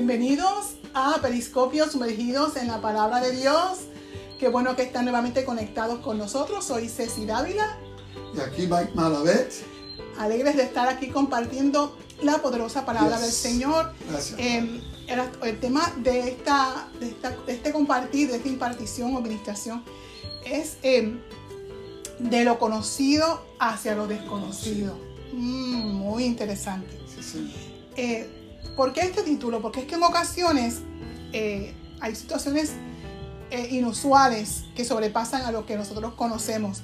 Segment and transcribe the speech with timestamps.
[0.00, 3.78] Bienvenidos a Periscopios sumergidos en la palabra de Dios.
[4.38, 6.66] Qué bueno que están nuevamente conectados con nosotros.
[6.66, 7.78] Soy Ceci Dávila.
[8.36, 9.54] Y aquí Mike Malavet.
[10.18, 13.22] Alegres de estar aquí compartiendo la poderosa palabra Yes.
[13.22, 13.94] del Señor.
[14.10, 14.38] Gracias.
[14.38, 14.82] Eh,
[15.42, 19.82] el, tema de, esta, de, esta- de este compartir, de esta impartición o administración,
[20.44, 21.16] es eh,
[22.18, 24.94] de lo conocido hacia lo desconocido.
[25.32, 27.00] Mm, muy interesante.
[27.14, 27.54] Sí, sí.
[27.96, 28.42] Eh,
[28.76, 29.62] ¿Por qué este título?
[29.62, 30.82] Porque es que en ocasiones
[31.32, 32.72] eh, hay situaciones
[33.50, 36.82] eh, inusuales que sobrepasan a lo que nosotros conocemos.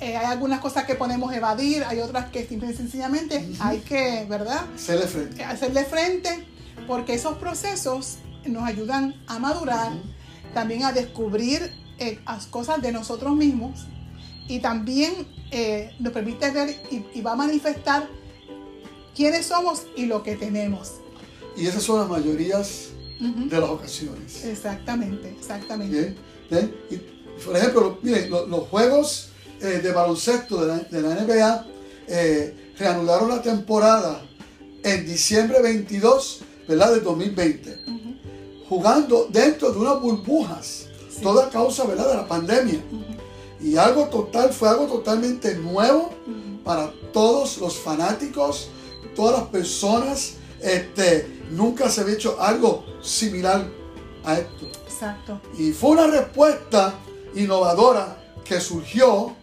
[0.00, 4.26] Eh, hay algunas cosas que podemos evadir, hay otras que simple y sencillamente hay que,
[4.28, 4.66] ¿verdad?
[4.74, 5.44] Hacerle frente.
[5.44, 6.46] hacerle frente
[6.86, 9.92] porque esos procesos nos ayudan a madurar,
[10.52, 13.86] también a descubrir eh, las cosas de nosotros mismos
[14.48, 15.14] y también
[15.98, 18.06] nos permite ver y, y va a manifestar
[19.14, 21.00] quiénes somos y lo que tenemos.
[21.56, 24.44] Y esas son las mayorías de las ocasiones.
[24.44, 25.96] Exactamente, exactamente.
[25.98, 26.16] Bien,
[26.50, 26.74] bien.
[26.90, 29.28] Y, por ejemplo, miren, lo- los juegos
[29.60, 31.66] eh, de baloncesto de la, de la NBA
[32.08, 34.22] eh, reanudaron la temporada
[34.82, 36.92] en diciembre 22, ¿verdad?
[36.92, 38.14] Del 2020, Ujú,
[38.68, 41.22] jugando dentro de unas burbujas, Sí.
[41.22, 42.08] toda causa, ¿verdad?
[42.10, 42.80] De la pandemia.
[43.62, 46.10] Y algo total, fue algo totalmente nuevo
[46.62, 48.68] para todos los fanáticos,
[49.14, 50.34] todas las personas.
[50.60, 53.66] Este, nunca se había hecho algo similar
[54.24, 54.66] a esto.
[54.88, 55.40] Exacto.
[55.58, 56.94] Y fue una respuesta
[57.34, 59.34] innovadora que surgió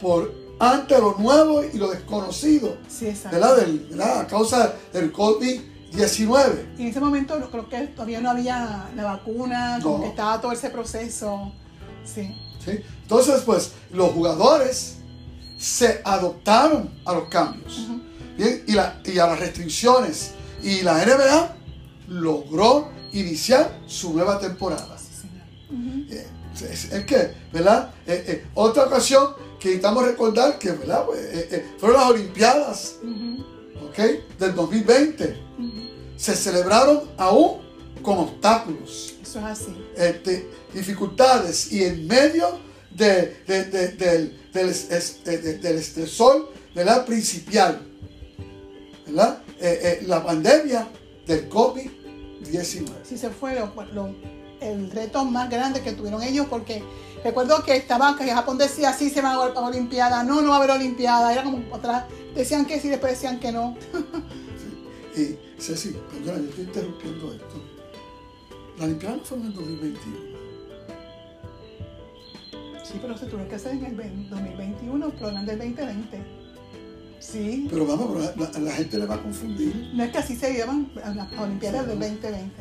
[0.00, 3.36] por ante lo nuevo y lo desconocido, Sí, exacto.
[3.38, 3.56] ¿verdad?
[3.56, 4.20] Del- ¿verdad?
[4.20, 6.76] A causa del COVID-19.
[6.78, 10.02] Y en ese momento creo que todavía no había la vacuna, como No.
[10.04, 11.52] que estaba todo ese proceso.
[12.04, 12.34] Sí.
[12.64, 12.80] ¿sí?
[13.02, 14.96] Entonces, pues, los jugadores
[15.58, 18.00] se adoptaron a los cambios Ujú.
[18.36, 20.32] Bien, y, la- y a las restricciones.
[20.62, 21.56] Y la NBA
[22.08, 24.96] logró iniciar su nueva temporada.
[26.10, 26.26] Eh,
[26.70, 27.90] es, es que, ¿verdad?
[28.06, 31.04] Eh, eh, otra ocasión que necesitamos recordar que, ¿verdad?
[31.06, 33.44] Pues, eh, fueron las Olimpiadas, Ujú.
[33.88, 34.38] ¿ok?
[34.38, 35.36] Del 2020.
[35.58, 35.72] Ujú.
[36.16, 37.60] Se celebraron aún
[38.02, 39.76] con obstáculos, Eso es así.
[39.96, 42.58] este, dificultades y en medio
[42.90, 47.04] de, de- de- del, del, es- es- de- de- del estresor, ¿verdad?
[47.04, 47.80] Principal,
[49.06, 49.42] ¿verdad?
[49.58, 50.86] Eh, eh, la pandemia
[51.26, 52.84] del COVID-19.
[53.04, 54.14] Sí, se fue lo- lo-
[54.60, 56.82] el reto más grande que tuvieron ellos porque
[57.24, 60.54] recuerdo que estaba, que Japón decía sí se va a haber Olimpiada, no, no va
[60.56, 63.76] a haber Olimpiada, era como atrás, decían que sí, después decían que no.
[65.16, 67.62] Y Ceci, perdona, yo estoy interrumpiendo esto.
[68.78, 70.16] La Olimpiada no fue en el 2021.
[72.84, 76.45] Sí, pero se tuvo que hacer en el 20 2021, pero no en el 2020.
[77.32, 79.90] Sí, Pero vamos, pero la, gente le va a confundir.
[79.94, 82.52] no es que así se llevan a las Olimpiadas del 2020.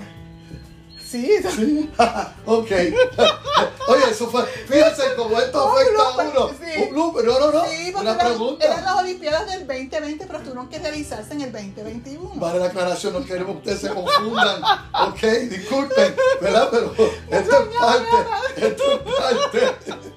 [1.06, 1.90] Sí, Sí.
[2.46, 2.72] ok.
[3.88, 4.44] Oye, eso fue.
[4.68, 6.50] Fíjense cómo esto afecta a uno.
[6.50, 6.82] sí.
[6.82, 7.26] Un blooper.
[7.26, 7.66] No, no, no.
[7.66, 8.66] sí Una pregunta.
[8.66, 12.32] eran las Olimpiadas del 2020, pero tuvieron que realizarse en el 2021.
[12.36, 14.62] Vale la aclaración, no queremos que ustedes se confundan.
[15.08, 16.70] Ok, disculpen, ¿verdad?
[16.72, 16.92] Pero
[17.30, 18.66] esto es parte.
[18.68, 20.15] Esto es parte.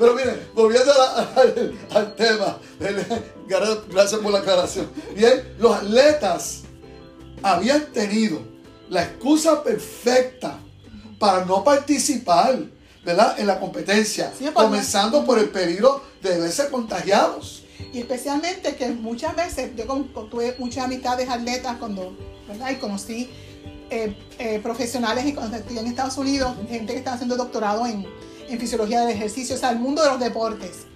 [0.00, 2.58] Pero miren, volviendo a la- al, al tema,
[3.48, 4.88] gra- gracias por la aclaración.
[5.14, 6.62] Bien, los atletas
[7.42, 8.40] habían tenido
[8.88, 10.58] la excusa perfecta
[11.18, 12.58] para no participar,
[13.04, 13.38] ¿verdad?
[13.38, 17.64] En la competencia, Sí, por- comenzando por el peligro de verse contagiados.
[17.92, 19.84] Y especialmente que muchas veces, yo
[20.30, 22.16] tuve muchas amistades atletas cuando,
[22.48, 22.70] ¿verdad?
[22.70, 23.30] Y conocí
[23.90, 28.06] eh, eh, profesionales y cuando estudié en Estados Unidos, gente que estaba haciendo doctorado en,
[28.52, 30.86] en fisiología del ejercicio, o sea, el mundo de los deportes.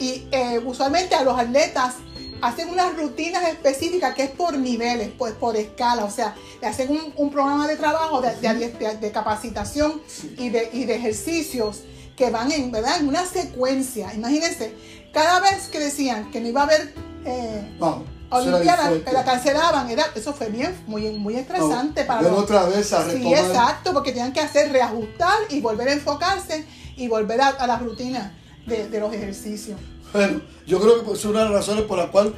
[0.00, 1.94] Y eh, usualmente a los atletas
[2.42, 6.90] hacen unas rutinas específicas que es por niveles, pues por escala, o sea, le hacen
[6.90, 10.02] un, un programa de trabajo, de, de- de- de capacitación
[10.36, 11.80] y de, y de ejercicios
[12.16, 12.98] que van en, ¿verdad?
[13.00, 14.12] en una secuencia.
[14.14, 14.74] Imagínense,
[15.12, 16.94] cada vez que decían que no iba a haber
[17.24, 18.08] eh, Vamos.
[18.30, 23.08] Olimpiadas, la cancelaban, era, eso fue bien, muy, muy estresante para los otra vez a
[23.08, 26.64] Sí, exacto, porque tenían que hacer reajustar y volver a enfocarse
[26.96, 28.34] y volver a, a la rutina
[28.66, 29.78] de, de los ejercicios.
[30.12, 32.34] Bueno, yo creo que es una de las razones por la cual,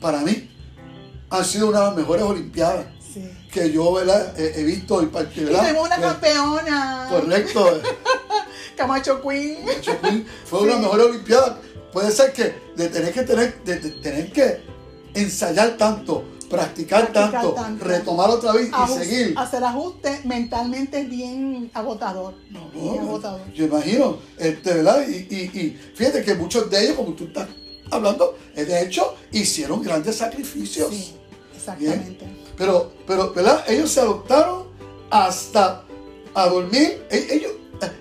[0.00, 0.50] para mí,
[1.30, 3.30] han sido una de las mejores Olimpiadas Sí.
[3.52, 4.38] que yo ¿verdad?
[4.40, 7.82] he, visto y parte, Y una Eh, campeona, Correcto.
[8.76, 9.58] Camacho Queen.
[9.82, 11.58] Chopin fue una mejor Olimpiada.
[11.92, 14.62] Puede ser que de tener que tener, de, de tener que
[15.12, 17.84] ensayar tanto, practicar, Practicar tanto, tanto.
[17.84, 19.34] retomar otra vez y seguir.
[19.36, 22.34] Hacer ajustes mentalmente es bien agotador.
[22.50, 23.40] No, Bien agotador.
[23.52, 25.04] yo imagino, este, ¿verdad?
[25.08, 27.48] Y, y, y fíjate que muchos de ellos, como tú estás
[27.90, 30.88] hablando, eh, de hecho, hicieron grandes sacrificios.
[30.90, 31.14] Sí,
[31.56, 32.26] exactamente.
[32.56, 33.64] Pero, pero, ¿verdad?
[33.68, 34.64] Ellos se adoptaron
[35.10, 35.84] hasta
[36.34, 37.04] a dormir.
[37.10, 37.52] E- Ellos,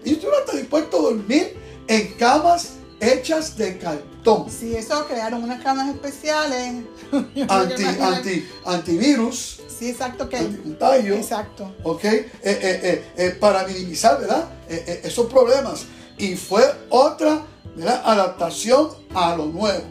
[0.03, 1.57] ellos estuvieron hasta dispuestos a dormir
[1.87, 4.10] en camas hechas de cartón.
[4.49, 6.83] Sí, eso crearon unas camas especiales.
[7.49, 10.37] Anti, anti, antivirus, Sí, exacto, que.
[10.37, 11.15] anticontagio.
[11.15, 11.73] Exacto.
[11.83, 12.03] ¿ok?
[12.03, 14.45] Eh, eh, eh, para minimizar, ¿verdad?
[14.69, 15.85] Esos problemas.
[16.19, 17.41] Y fue otra,
[17.75, 18.01] ¿verdad?
[18.05, 19.83] Adaptación a lo nuevo.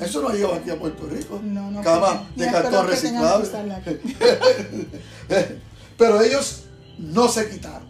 [0.00, 1.40] Eso no llegó aquí a Puerto Rico.
[1.42, 2.46] No, no Cama creo.
[2.46, 3.48] de cartón reciclable.
[5.98, 6.64] Pero ellos
[6.98, 7.86] no se quitaron.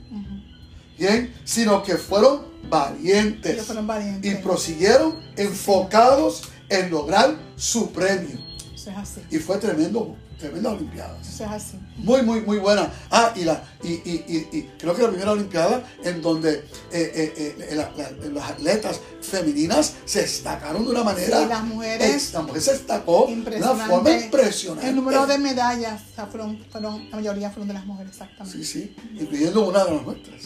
[0.98, 1.32] ¿bien?
[1.44, 3.52] Sino que fueron valientes.
[3.52, 4.32] Ellos fueron valientes.
[4.32, 8.38] Y prosiguieron enfocados en lograr su premio.
[8.74, 9.20] Eso es así.
[9.30, 11.26] Y fue tremendo, tremenda Olimpiadas.
[11.28, 11.78] Eso es así.
[11.96, 12.90] Muy, muy, muy buena.
[13.10, 16.64] Ah, y, la, y, y, y, y creo que la primera Olimpiada en donde eh,
[16.92, 21.42] eh, eh, la- la- las atletas femeninas se destacaron de una manera.
[21.42, 24.88] Sí, las mujeres- la mujer se destacó de una forma impresionante.
[24.88, 28.58] El número de medallas fueron, la mayoría fueron de las mujeres, exactamente.
[28.58, 30.42] Sí, sí, incluyendo una de las nuestras.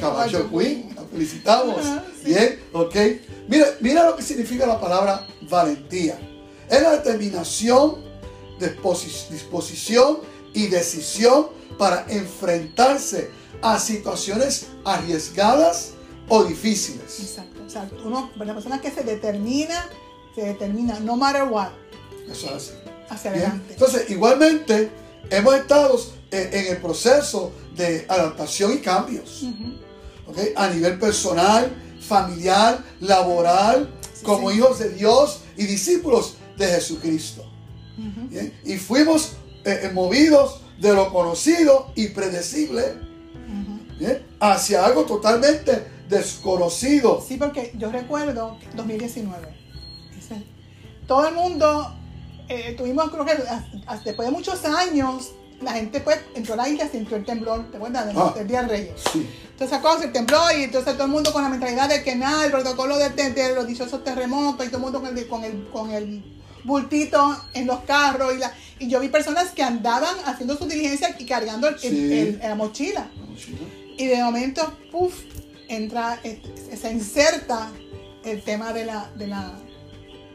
[0.00, 1.76] Caballo Queen, la felicitamos.
[1.84, 2.24] Sí.
[2.32, 2.96] Bien, ok.
[3.48, 6.18] Mira, mira lo que significa la palabra valentía.
[6.70, 7.96] Es la determinación,
[8.58, 10.18] disposi- disposición
[10.54, 11.48] y decisión
[11.78, 13.30] para enfrentarse
[13.60, 15.90] a situaciones arriesgadas
[16.28, 17.20] o difíciles.
[17.20, 17.62] Exacto.
[17.66, 19.88] O sea, uno, la persona que se determina,
[20.34, 21.68] se determina, no matter what,
[22.30, 22.70] Eso es así.
[23.10, 23.72] hacia adelante.
[23.74, 24.90] Entonces, igualmente,
[25.30, 25.98] hemos estado
[26.30, 29.44] eh, en el proceso de adaptación y cambios.
[30.26, 30.38] ¿ok?
[30.56, 31.70] A nivel personal,
[32.00, 34.58] familiar, laboral, Sí, como sí.
[34.58, 37.42] hijos de Dios y discípulos de Jesucristo.
[37.98, 38.28] Ujú.
[38.28, 38.52] ¿bien?
[38.64, 39.32] Y fuimos
[39.64, 42.94] eh, eh, movidos de lo conocido y predecible
[44.40, 47.24] hacia algo totalmente desconocido.
[47.26, 49.46] Sí, porque yo recuerdo que 2019.
[50.18, 50.42] ese-
[51.06, 51.94] todo el mundo,
[52.48, 53.34] eh, tuvimos, creo que
[54.04, 55.30] después de muchos años,
[55.62, 58.06] la gente pues entró a la isla, sintió el temblor, ¿te acuerdas?
[58.06, 58.32] Del, Ah.
[58.36, 59.00] del Día del Reyes.
[59.12, 59.28] Sí.
[59.52, 62.44] Entonces sacó el temblor y entonces todo el mundo con la mentalidad de que nada,
[62.44, 65.44] el protocolo de, de- de los dichosos terremotos y todo el mundo con el, con
[65.44, 66.24] el, con el
[66.64, 71.14] bultito en los carros y, la, y yo vi personas que andaban haciendo su diligencia
[71.18, 71.88] y cargando el, el- Sí.
[72.18, 73.08] el- la mochila.
[73.16, 73.58] La mochila.
[73.98, 75.14] Y de momento, puff,
[75.68, 77.70] entra, se inserta
[78.24, 79.52] el tema de la, de la,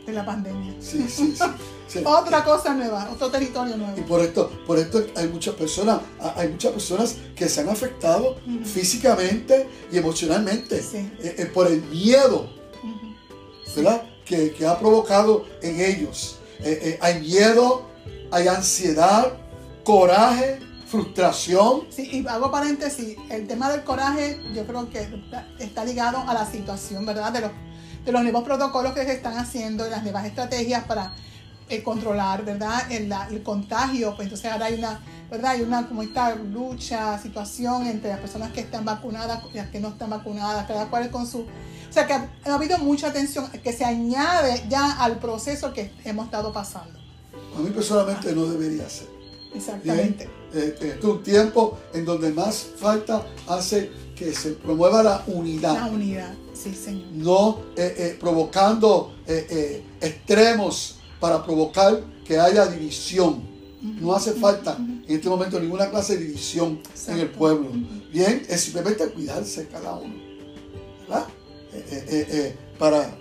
[0.07, 0.73] de la pandemia.
[0.79, 1.43] Sí, sí, sí.
[1.87, 2.01] Sí.
[2.05, 4.05] Otra cosa nueva, otro territorio Y nuevo.
[4.07, 5.99] por esto, por esto hay muchas personas,
[6.35, 10.97] hay muchas personas que se han afectado físicamente y emocionalmente Sí.
[11.19, 12.49] eh, eh, por el miedo.
[13.75, 14.01] ¿verdad?
[14.25, 16.39] Que, que ha provocado en ellos.
[16.59, 17.83] Eh, hay miedo,
[18.31, 19.33] hay ansiedad,
[19.83, 21.83] coraje, frustración.
[21.89, 26.33] Sí, y hago paréntesis, el tema del coraje yo creo que está- está ligado a
[26.33, 27.31] la situación, ¿verdad?
[27.31, 27.51] De los,
[28.07, 31.13] de los nuevos protocolos que se están haciendo y las nuevas estrategias para
[31.67, 32.89] eh, controlar, ¿verdad?
[32.89, 35.51] El, contagio, pues entonces ahora hay una, ¿verdad?
[35.51, 39.81] Hay una como esta lucha, situación entre las personas que están vacunadas y las que
[39.81, 41.39] no están vacunadas, cada cual con su...
[41.41, 45.91] O sea que ha, ha habido mucha atención que se añade ya al proceso que
[46.05, 46.97] hemos estado pasando.
[47.57, 49.07] A mí personalmente no debería ser.
[49.53, 50.29] Exactamente.
[50.53, 55.73] Eh, este es un tiempo en donde más falta hace que se promueva la unidad.
[55.73, 56.33] La unidad,
[56.73, 57.07] sí, señor.
[57.13, 63.57] no eh, eh, provocando eh, extremos para provocar que haya división.
[63.81, 67.69] No hace falta en este momento ninguna clase de división en el pueblo.
[68.11, 70.15] Bien, es simplemente cuidarse cada uno.
[71.01, 71.27] ¿Verdad?
[72.79, 73.15] Para,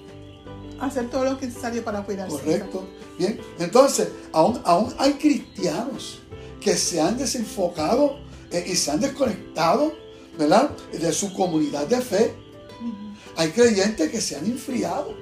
[0.80, 2.36] hacer todo lo que es necesario para cuidarse.
[2.36, 2.84] correcto.
[3.18, 6.18] Bien, entonces, aún, aún hay cristianos
[6.60, 8.18] que se han desenfocado
[8.66, 9.92] y se han desconectado,
[10.38, 10.70] ¿verdad?
[10.90, 12.45] De su comunidad de fe.
[12.80, 13.16] Ujú.
[13.36, 15.14] Hay creyentes que se han enfriado.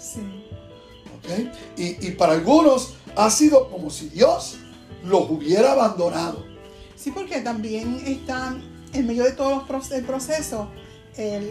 [0.00, 0.20] Sí.
[1.16, 1.50] ¿ok?
[1.78, 4.56] Y, y para algunos ha sido como si Dios
[5.04, 6.44] los hubiera abandonado.
[6.96, 8.54] Sí, porque también está
[8.92, 9.96] en medio de todo los proce-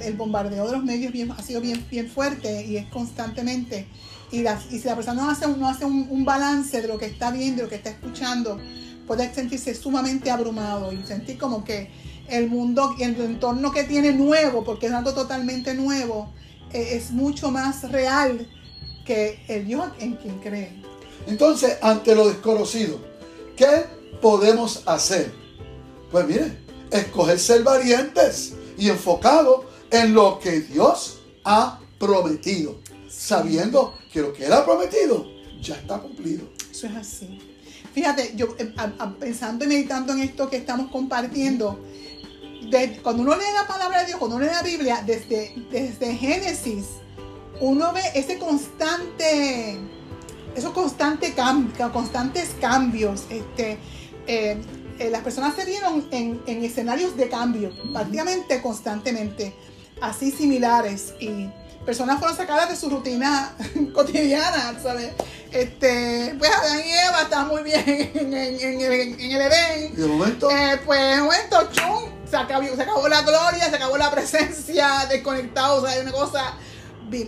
[0.02, 3.88] el bombardeo de los medios bien- ha sido bien, bien fuerte y es constantemente.
[4.32, 6.88] Y, las- y si la persona no hace, un, no hace un, un balance de
[6.88, 8.58] lo que está viendo, de lo que está escuchando,
[9.06, 11.90] puede sentirse sumamente abrumado y sentir como que
[12.32, 16.34] el mundo y el entorno que tiene nuevo, porque es algo totalmente nuevo,
[16.74, 18.48] eh, es mucho más real
[19.06, 20.82] que el Dios en quien cree.
[21.28, 23.00] Entonces, ante lo desconocido,
[23.56, 23.86] ¿qué
[24.22, 25.32] podemos hacer?
[26.12, 26.58] Pues mire,
[26.92, 34.46] escoger ser valientes y enfocados en lo que Dios ha prometido, sabiendo que lo que
[34.46, 35.26] Él ha prometido
[35.62, 36.44] ya está cumplido.
[36.72, 37.40] Eso es así.
[37.94, 38.74] Fíjate, yo eh,
[39.20, 41.80] pensando y meditando en esto que estamos compartiendo,
[42.72, 46.16] de- cuando uno lee la palabra de Dios, cuando uno lee la Biblia, desde, desde
[46.16, 46.86] Génesis,
[47.60, 49.78] uno ve ese constante
[50.56, 53.78] esos constantes cambios, constantes cambios, este,
[54.28, 54.58] eh,
[55.00, 59.54] eh, las personas se vieron en, en escenarios de cambio, prácticamente constantemente,
[60.02, 61.50] así similares y
[61.86, 63.56] personas fueron sacadas de su rutina
[63.94, 65.12] cotidiana, ¿sabes?
[65.54, 69.94] Este, pues Adán y Eva estaban muy bien en, en- en el- en el Edén.
[69.94, 73.98] Y de momento, Eh, pues momento, chum, se acabó, se acabó la gloria, se acabó
[73.98, 76.56] la presencia, desconectados, o sea, hay una cosa.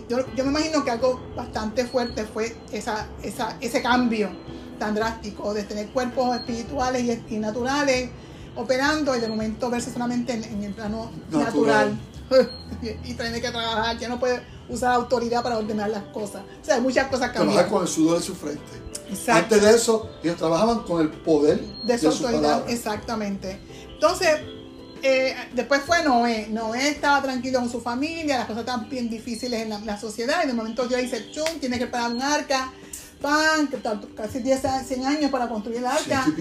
[0.08, 4.30] Yo, yo me imagino que algo bastante fuerte fue esa, esa, ese cambio
[4.78, 8.08] tan drástico de tener cuerpos espirituales y, y naturales
[8.56, 11.98] operando y de momento verse solamente en, en el plano Natural.
[12.30, 12.50] natural.
[13.04, 16.42] y tener que trabajar, ya no puede usar autoridad para ordenar las cosas.
[16.62, 17.70] O sea, hay muchas cosas trabajar cambian.
[17.70, 18.62] con el sudor de su frente.
[19.10, 19.54] Exacto.
[19.54, 22.72] Antes de eso, ellos trabajaban con el poder de su su autoridad, palabra.
[22.72, 23.60] exactamente.
[23.92, 24.40] Entonces,
[25.04, 26.48] eh, después fue Noé.
[26.50, 30.42] Noé estaba tranquilo con su familia, las cosas estaban bien difíciles en la, la sociedad,
[30.42, 32.72] y de momento Dios dice, chum, tienes que pagar un arca,
[33.20, 33.68] pan,
[34.16, 36.24] casi 10, a- 100 años para construir el arca.
[36.24, 36.36] Años.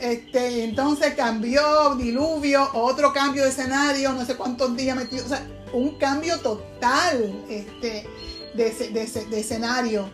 [0.00, 5.42] Este, entonces cambió, diluvio, otro cambio de escenario, no sé cuántos días metido, o sea,
[5.72, 8.06] un cambio total este,
[8.54, 10.08] de, de de escenario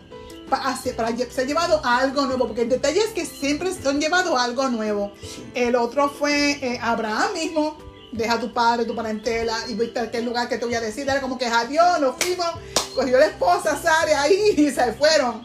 [0.49, 4.39] para lle- ser llevado a algo nuevo, porque el detalle es que siempre son llevados
[4.39, 5.11] a algo nuevo.
[5.55, 7.77] El otro fue eh, Abraham mismo,
[8.15, 10.81] deja a tu padre, tu parentela y viste a aquel lugar que te voy a
[10.81, 12.47] decir, era como que adiós, nos fuimos,
[12.93, 15.43] cogió la esposa Sara ahí y se fueron.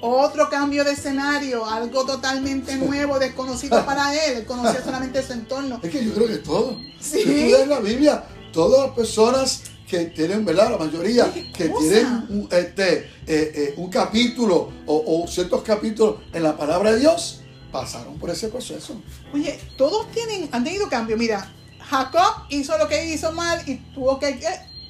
[0.00, 4.38] Otro cambio de escenario, algo totalmente nuevo, desconocido para él.
[4.38, 5.80] Él conocía solamente su entorno.
[5.82, 6.78] Es que yo creo que todo.
[7.00, 7.22] Sí.
[7.22, 10.70] Si tú la Biblia, todas las personas que tienen, ¿verdad?
[10.70, 16.16] La mayoría ¿Qué que tienen un, este, eh, eh, un capítulo o, o ciertos capítulos
[16.32, 17.40] en la palabra de Dios
[17.72, 19.00] pasaron por ese proceso.
[19.32, 21.16] Oye, todos tienen, han tenido cambio.
[21.16, 21.52] Mira,
[21.88, 24.40] Jacob hizo lo que hizo mal y tuvo que eh,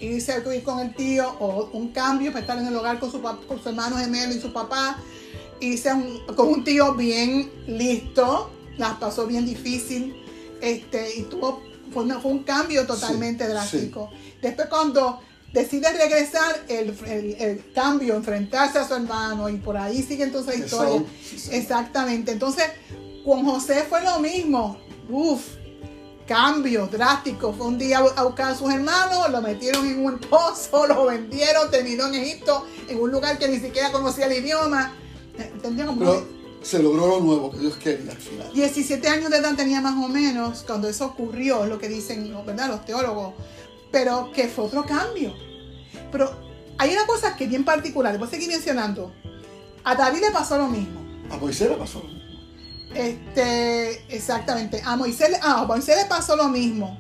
[0.00, 3.10] irse a vivir con el tío o un cambio para estar en el hogar con
[3.10, 4.98] su, con su hermano gemelo y su papá.
[5.60, 10.14] A un- con un tío bien listo, las pasó bien difícil
[10.60, 11.60] este, y tuvo,
[11.92, 14.10] fue, una- fue un cambio totalmente Sí, drástico.
[14.40, 15.20] Después cuando
[15.52, 20.58] decide regresar, el, el- el cambio, enfrentarse a su hermano y por ahí sigue entonces
[20.60, 21.02] la historia.
[21.24, 21.48] Sí.
[21.52, 22.30] Exactamente.
[22.32, 22.64] Entonces,
[23.24, 24.78] con José fue lo mismo.
[25.10, 25.42] Uf,
[26.28, 27.52] cambio drástico.
[27.52, 31.70] Fue un día a buscar a sus hermanos, lo metieron en un pozo, lo vendieron,
[31.70, 34.92] terminó en Egipto, en un lugar que ni siquiera conocía el idioma.
[35.62, 36.26] Tendría como Pero
[36.62, 38.52] se logró lo nuevo que Dios quería al final.
[38.52, 42.32] 17 años de edad tenía más o menos cuando eso ocurrió, es lo que dicen
[42.44, 42.68] ¿verdad?
[42.68, 43.34] los teólogos.
[43.90, 45.32] Pero que fue otro cambio.
[46.12, 46.30] Pero
[46.76, 49.12] hay una cosa que es bien particular, voy a seguir mencionando.
[49.84, 51.00] A David le pasó lo mismo.
[51.30, 52.17] A Moisés le pasó lo mismo.
[52.98, 54.82] Este, exactamente.
[54.84, 56.98] A Moisés, le- ah, a Moisés le pasó lo mismo.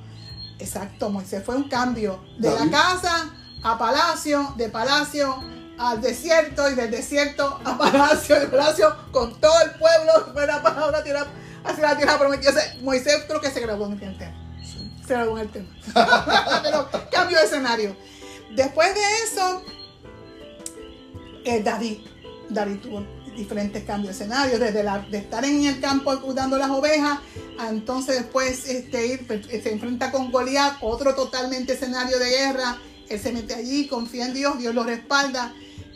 [0.58, 2.70] Exacto, Moisés fue un cambio de David.
[2.72, 3.30] la casa
[3.62, 5.42] a palacio, de palacio
[5.78, 10.86] al desierto y del desierto a palacio, de palacio con todo el pueblo fuera para
[10.88, 11.26] una tierra,
[11.64, 12.50] hacia la tierra prometida.
[12.50, 14.34] O sea, Moisés creo que se graduó en el tema.
[14.64, 14.92] Sí.
[15.06, 15.68] Se graduó en el tema.
[16.62, 17.96] Pero cambio de escenario.
[18.54, 19.62] Después de eso,
[21.44, 21.98] eh, David.
[22.50, 23.04] David tuvo
[23.38, 27.18] diferentes cambios de escenario, desde la- de estar en el campo cuidando las ovejas,
[27.58, 32.78] a entonces después este, ir, pues, se enfrenta con Goliat, otro totalmente escenario de guerra,
[33.08, 35.54] él se mete allí, confía en Dios, Dios lo respalda,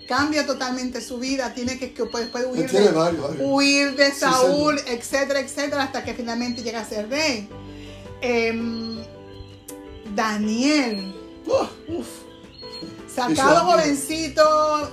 [0.09, 3.43] cambia totalmente su vida, tiene que, que puede, puede huir, de, varios, varios.
[3.45, 7.49] huir de Sí, Saúl, etcétera, etcétera, hasta que finalmente llega a ser rey.
[8.21, 8.99] Em,
[10.15, 12.07] Daniel, Uh, Uf.
[13.13, 14.43] Sacado jovencito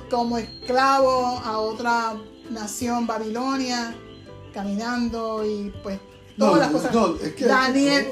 [0.09, 2.15] como esclavo a otra
[2.49, 3.95] nación, Babilonia,
[4.53, 5.99] caminando y pues
[6.37, 6.93] todas No, las cosas.
[6.93, 8.07] no, es que- Daniel,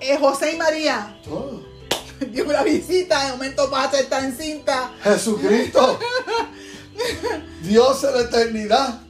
[0.00, 1.62] eh, José y María, todo.
[2.32, 4.92] dio una visita, de momento pasa estar encinta.
[5.02, 5.98] Jesucristo,
[7.62, 9.00] Dios en la eternidad,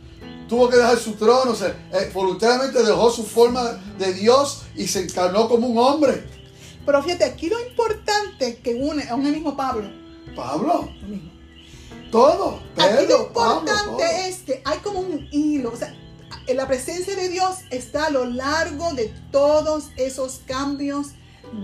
[0.49, 5.01] tuvo que dejar su trono, se, eh, voluntariamente dejó su forma de Dios y se
[5.03, 6.25] encarnó como un hombre.
[6.85, 9.89] Pero fíjate, aquí lo importante que une a un mismo Pablo.
[10.35, 11.32] Pablo, lo mismo.
[12.13, 12.61] Todo.
[12.77, 14.27] Aquí lo Pedro, Pablo, importante todo.
[14.29, 15.93] es que hay como un hilo, o sea,
[16.47, 21.09] en la presencia de Dios está a lo largo de todos esos cambios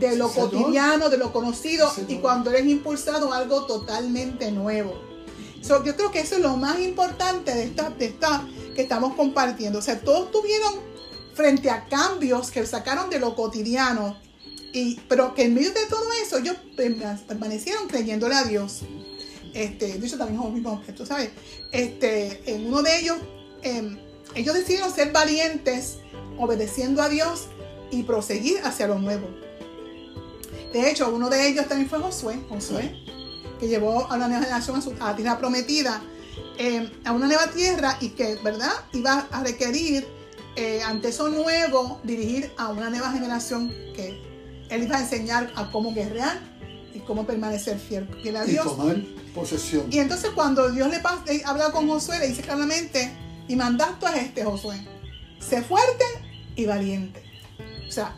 [0.00, 0.50] de lo señor.
[0.50, 4.92] cotidiano, de lo conocido, y cuando eres impulsado a algo totalmente nuevo.
[5.62, 9.14] So, yo creo que eso es lo más importante de esta, de esta que estamos
[9.14, 9.78] compartiendo.
[9.80, 10.74] O sea, todos tuvieron
[11.34, 14.16] frente a cambios que sacaron de lo cotidiano,
[14.72, 18.82] y, pero que en medio de todo eso ellos perma- permanecieron creyéndole a Dios.
[19.54, 21.30] Este, de hecho, también somos mismos, tú sabes.
[21.72, 23.16] Este, en uno de ellos,
[23.62, 23.98] em,
[24.34, 25.98] ellos decidieron ser valientes,
[26.38, 27.46] obedeciendo a Dios
[27.90, 29.28] y proseguir hacia lo nuevo.
[30.72, 32.94] De hecho, uno de ellos también fue Josué, Josué,
[33.58, 36.02] que llevó a la nación a su a la tierra prometida.
[36.58, 38.72] eh, a una nueva tierra y que, ¿verdad?
[38.92, 40.06] Iba a requerir
[40.56, 44.20] eh, ante eso nuevo dirigir a una nueva generación que
[44.68, 46.40] él iba a enseñar a cómo guerrear
[46.92, 48.66] y cómo permanecer fiel, a Dios.
[48.66, 48.96] Y tomar
[49.38, 49.86] posesión.
[49.90, 51.00] Y entonces cuando Dios le
[51.44, 53.12] habla con Josué, le dice claramente,
[53.46, 54.76] y mandaste a este Josué,
[55.38, 56.04] sé fuerte
[56.56, 57.22] y valiente.
[57.86, 58.16] O sea,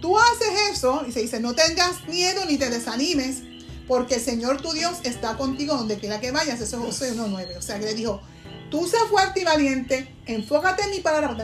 [0.00, 3.42] tú haces eso y se dice, no tengas miedo ni te desanimes,
[3.86, 6.60] porque el Señor tu Dios está contigo donde quiera que vayas.
[6.60, 7.56] Eso es Josué 1.9.
[7.56, 8.20] O sea, que le dijo,
[8.70, 11.36] tú sé fuerte y valiente, enfócate en mi palabra,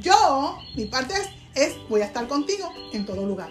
[0.00, 1.14] yo, mi parte
[1.54, 3.50] es, voy a estar contigo en todo lugar.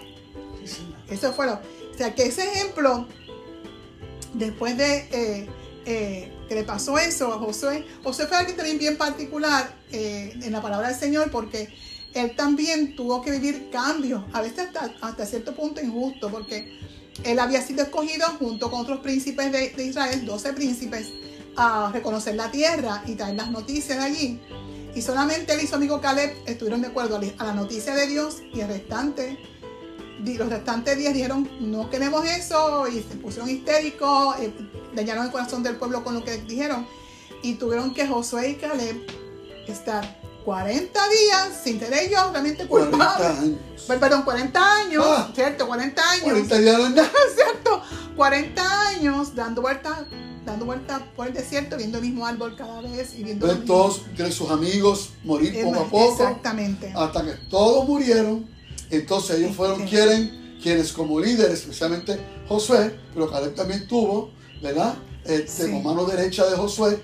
[1.08, 1.54] Eso fue lo.
[1.54, 3.08] O sea, que ese ejemplo,
[4.38, 5.48] después de eh,
[5.84, 10.52] eh, que le pasó eso a Josué, Josué fue alguien también bien particular eh, en
[10.52, 11.68] la palabra del Señor, porque
[12.14, 14.68] él también tuvo que vivir cambios, a veces
[15.00, 16.78] hasta, cierto punto injusto, porque
[17.24, 21.08] él había sido escogido junto con otros príncipes de, de Israel, 12 príncipes,
[21.56, 24.40] a reconocer la tierra y traer las noticias de allí.
[24.94, 28.42] Y solamente él y su amigo Caleb estuvieron de acuerdo a la noticia de Dios
[28.54, 29.38] y el restante,
[30.24, 34.52] los restantes días dijeron, no queremos eso, y se pusieron histéricos, eh,
[34.94, 36.86] dañaron el corazón del pueblo con lo que dijeron,
[37.42, 39.06] y tuvieron que Josué y Caleb
[39.66, 43.56] estar 40 días sin tener ellos realmente culpables.
[43.86, 45.30] Perdón, 40 años, ah.
[45.34, 45.66] ¿cierto?
[45.66, 46.24] 40 años.
[46.24, 46.76] 40 días
[47.34, 47.82] ¿Cierto?
[48.16, 50.06] 40 años dando vueltas
[50.46, 53.46] dando vueltas por el desierto, viendo el mismo árbol cada vez y viendo.
[53.46, 56.22] Ven todos sus amigos morir poco a poco.
[56.22, 56.92] Exactamente.
[56.96, 58.57] Hasta que todos murieron.
[58.90, 62.18] Entonces ellos fueron quieren, quienes como líderes, especialmente
[62.48, 64.30] Josué, pero Caleb también tuvo,
[64.62, 64.96] ¿verdad?
[65.24, 67.00] Este, Como mano derecha de Josué,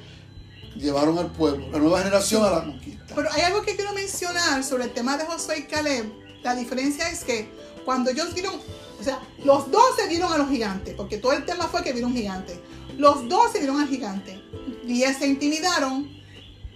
[0.76, 3.14] llevaron al pueblo, la nueva generación a la conquista.
[3.14, 6.12] Pero hay algo que quiero mencionar sobre el tema de Josué y Caleb.
[6.42, 7.48] La diferencia es que
[7.84, 11.44] cuando ellos vieron, o sea, los dos se vieron a los gigantes, porque todo el
[11.44, 12.58] tema fue que vieron gigantes.
[12.96, 14.42] Los dos se vieron al gigante.
[14.84, 16.13] Diez se intimidaron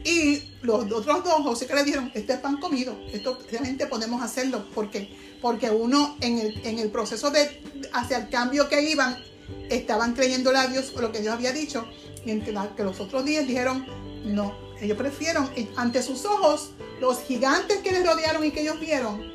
[0.04, 4.22] y los otros dos, José que le dijeron, este es pan comido, esto realmente podemos
[4.22, 4.68] hacerlo.
[4.70, 5.16] ¿Por qué?
[5.40, 9.16] Porque uno en el, en el proceso de hacia el cambio que iban,
[9.70, 11.86] estaban creyendo a Dios lo que Dios había dicho,
[12.24, 13.86] y que los otros diez dijeron,
[14.24, 19.32] no, ellos prefieron, ante sus ojos, los gigantes que les rodearon y que ellos vieron,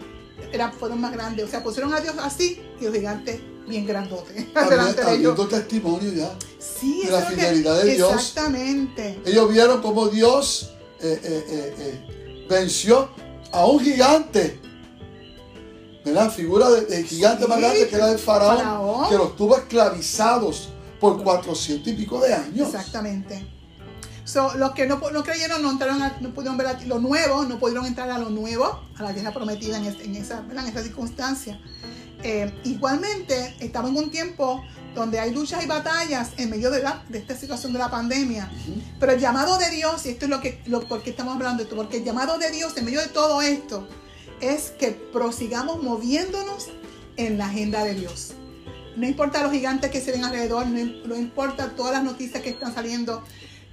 [0.52, 1.46] eran, fueron más grandes.
[1.46, 4.52] O sea, pusieron a Dios así y los gigantes bien grandote.
[4.56, 8.14] Habiendo testimonio ya sí, de la fidelidad de Dios.
[8.14, 9.22] Exactamente.
[9.26, 13.10] Ellos vieron cómo Dios eh, eh, eh, venció
[13.52, 14.60] a un gigante.
[16.06, 16.32] ¿Verdad?
[16.32, 21.88] Figura de, gigante más grande que era el faraón, que los tuvo esclavizados por cuatrocientos
[21.88, 22.68] y pico de años.
[22.68, 23.46] Exactamente.
[24.58, 28.10] los que no, no, creyeron no entraron no pudieron ver lo nuevo, no pudieron entrar
[28.10, 31.58] a lo nuevo, a la tierra prometida en, en, esa, en esa circunstancia.
[32.24, 34.64] Eh, igualmente, estamos en un tiempo
[34.96, 38.50] donde hay luchas y batallas en medio de, la, de esta situación de la pandemia.
[39.00, 41.64] Pero el llamado de Dios, y esto es lo que, lo, porque estamos hablando de
[41.64, 43.88] esto, porque el llamado de Dios en medio de todo esto
[44.40, 46.70] es que prosigamos moviéndonos
[47.18, 48.34] en la agenda de Dios.
[48.96, 52.52] No importa los gigantes que se ven alrededor, no, no importa todas las noticias que
[52.52, 53.24] están saliendo.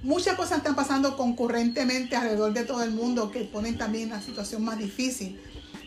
[0.03, 4.65] Muchas cosas están pasando concurrentemente alrededor de todo el mundo que ponen también la situación
[4.65, 5.39] más difícil.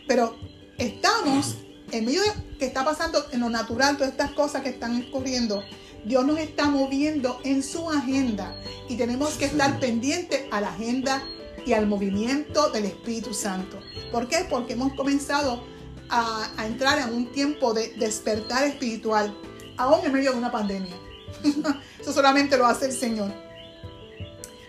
[0.07, 0.38] Pero
[0.79, 1.57] estamos
[1.92, 5.62] en medio de que está pasando en lo natural, todas estas cosas que están ocurriendo,
[6.05, 8.55] Dios nos está moviendo en su agenda
[8.88, 11.23] y tenemos que estar pendientes a la agenda
[11.64, 13.81] y al movimiento del Espíritu Santo.
[14.12, 14.47] ¿Por qué?
[14.49, 15.64] Porque hemos comenzado
[16.11, 19.35] a, entrar en un tiempo de despertar espiritual,
[19.77, 20.94] aún en medio de una pandemia.
[22.01, 23.33] Eso solamente lo hace el Señor.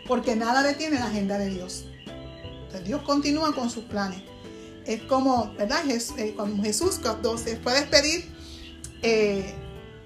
[0.07, 1.85] Porque nada detiene la agenda de Dios.
[2.83, 4.21] Dios continúa con sus planes
[4.85, 5.83] es como, ¿verdad?
[5.89, 8.25] Eh, cuando Jesús cuando se fue a despedir,
[9.01, 9.53] eh,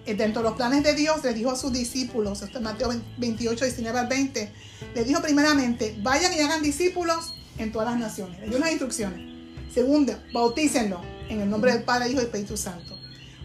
[0.06, 2.90] eh, dentro de los planes de Dios, le dijo a sus discípulos, esto es Mateo
[3.18, 4.52] 28, 19 al 20,
[4.96, 8.40] le dijo primeramente, vayan y hagan discípulos en todas las naciones.
[8.40, 9.30] Le dio unas instrucciones.
[9.74, 12.98] Segundo, bautícenlo en el nombre del Padre, Hijo y Espíritu Santo.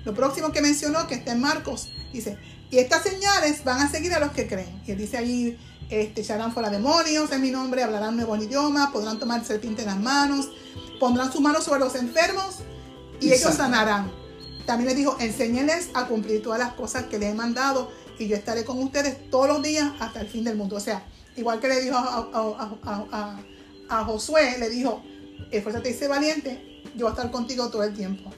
[0.05, 2.38] Lo próximo que mencionó, que está en Marcos, dice,
[2.70, 4.83] y estas señales van a seguir a los que creen.
[4.87, 5.59] Y él dice allí,
[5.90, 10.01] este, echarán fuera demonios en mi nombre, hablarán nuevos idiomas, podrán tomar serpiente en las
[10.01, 10.49] manos,
[11.05, 12.61] pondrán sus manos sobre los enfermos
[13.21, 14.11] y, ellos sanarán.
[14.64, 18.35] También les dijo, enséñenles a cumplir todas las cosas que les he mandado y yo
[18.35, 20.77] estaré con ustedes todos los días hasta el fin del mundo.
[20.77, 21.05] O sea,
[21.37, 23.37] igual que le dijo a,
[24.07, 25.03] Josué, le dijo,
[25.51, 28.31] esfuérzate y sé valiente, yo voy a estar contigo todo el tiempo.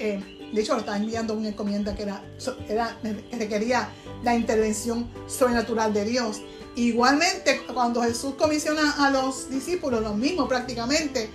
[0.00, 2.20] Eh, de hecho, lo estaba enviando una encomienda que, era,
[2.68, 3.88] era, que requería
[4.24, 6.42] la intervención sobrenatural de Dios.
[6.74, 11.30] Igualmente, cuando Jesús comisiona a los discípulos, lo mismo prácticamente,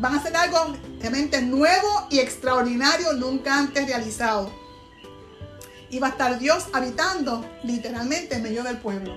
[0.00, 4.50] van a hacer algo realmente nuevo y extraordinario, nunca antes realizado.
[5.90, 9.12] Y va a estar Dios habitando literalmente en medio del pueblo.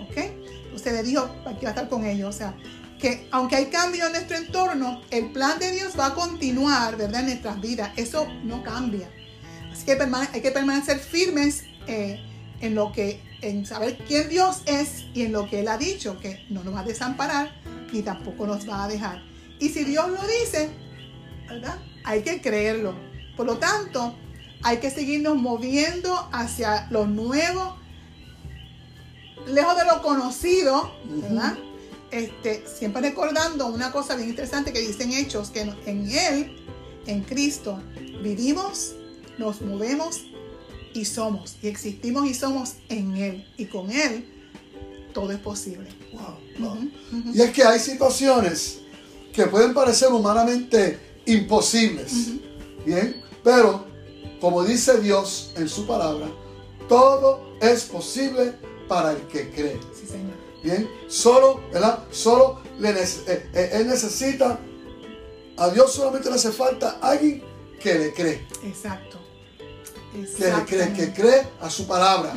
[0.00, 0.74] ¿ok?
[0.74, 2.54] Usted le dijo que iba a estar con ellos, o sea,
[3.00, 7.20] que aunque hay cambio en nuestro entorno, el plan de Dios va a continuar, ¿verdad?
[7.20, 9.08] En nuestras vidas, eso no cambia.
[9.72, 9.98] Así que
[10.32, 12.20] hay que permanecer firmes eh,
[12.60, 16.18] en lo que, en saber quién Dios es y en lo que Él ha dicho,
[16.18, 17.58] que no nos va a desamparar
[17.90, 19.29] ni tampoco nos va a dejar.
[19.60, 20.70] Y si Dios lo dice,
[21.48, 21.78] ¿verdad?
[22.04, 22.94] Hay que creerlo.
[23.36, 24.14] Por lo tanto,
[24.62, 27.76] hay que seguirnos moviendo hacia lo nuevo,
[29.46, 31.56] lejos de lo conocido, ¿verdad?
[32.10, 36.56] Este, siempre recordando una cosa bien interesante que dicen Hechos, que en Él,
[37.06, 37.80] en Cristo,
[38.22, 38.94] vivimos,
[39.38, 40.22] nos movemos
[40.92, 41.56] y somos.
[41.62, 43.46] Y existimos y somos en Él.
[43.56, 44.26] Y con Él
[45.12, 45.88] todo es posible.
[47.32, 48.80] Y es que hay situaciones
[49.32, 52.12] que pueden parecer humanamente imposibles.
[52.84, 53.84] Bien, pero
[54.40, 56.28] como dice Dios en su palabra,
[56.88, 58.54] todo es posible
[58.88, 59.80] para el que cree.
[59.94, 60.34] Sí, Señor.
[60.62, 62.04] Bien, solo, ¿verdad?
[62.10, 64.58] Solo le, eh, eh, él necesita,
[65.56, 67.42] a Dios solamente le hace falta alguien
[67.80, 68.46] que le cree.
[68.64, 69.18] Exacto.
[70.12, 72.34] Que le cree, que cree a su palabra,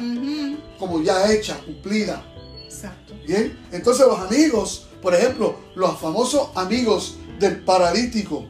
[0.78, 2.24] como ya hecha, cumplida.
[2.64, 3.14] Exacto.
[3.26, 8.48] Bien, entonces los amigos, por ejemplo, los famosos amigos del paralítico,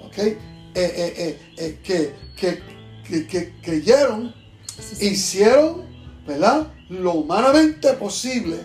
[0.00, 0.18] ¿ok?
[0.18, 0.38] Eh,
[0.74, 4.32] eh, que, que, que, creyeron,
[5.00, 5.82] hicieron,
[6.26, 6.68] ¿verdad?
[6.88, 8.60] Lo humanamente posible,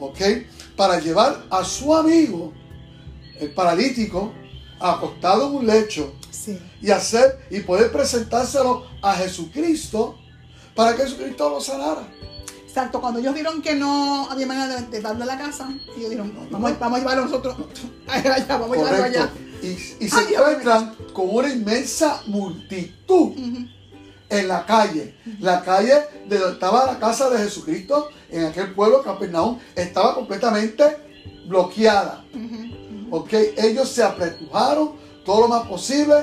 [0.00, 0.20] ¿ok?
[0.76, 2.52] Para llevar a su amigo,
[3.38, 4.32] el paralítico,
[4.80, 6.12] acostado en un lecho,
[6.80, 10.18] y hacer y poder presentárselo a Jesucristo
[10.74, 12.08] para que Jesucristo lo sanara.
[12.72, 16.32] Exacto, cuando ellos vieron que no había manera de, darle a la casa, ellos dijeron,
[16.50, 17.54] vamos, vamos a llevarlo nosotros
[18.08, 19.30] allá, vamos a llevarlo allá.
[19.60, 23.34] Y, se encuentran con una inmensa multitud
[24.30, 25.14] en la calle.
[25.40, 30.96] La calle de donde estaba la casa de Jesucristo, en aquel pueblo, Capernaum, estaba completamente
[31.46, 32.24] bloqueada.
[33.10, 34.92] Ok, ellos se apretujaron
[35.26, 36.14] todo lo más posible.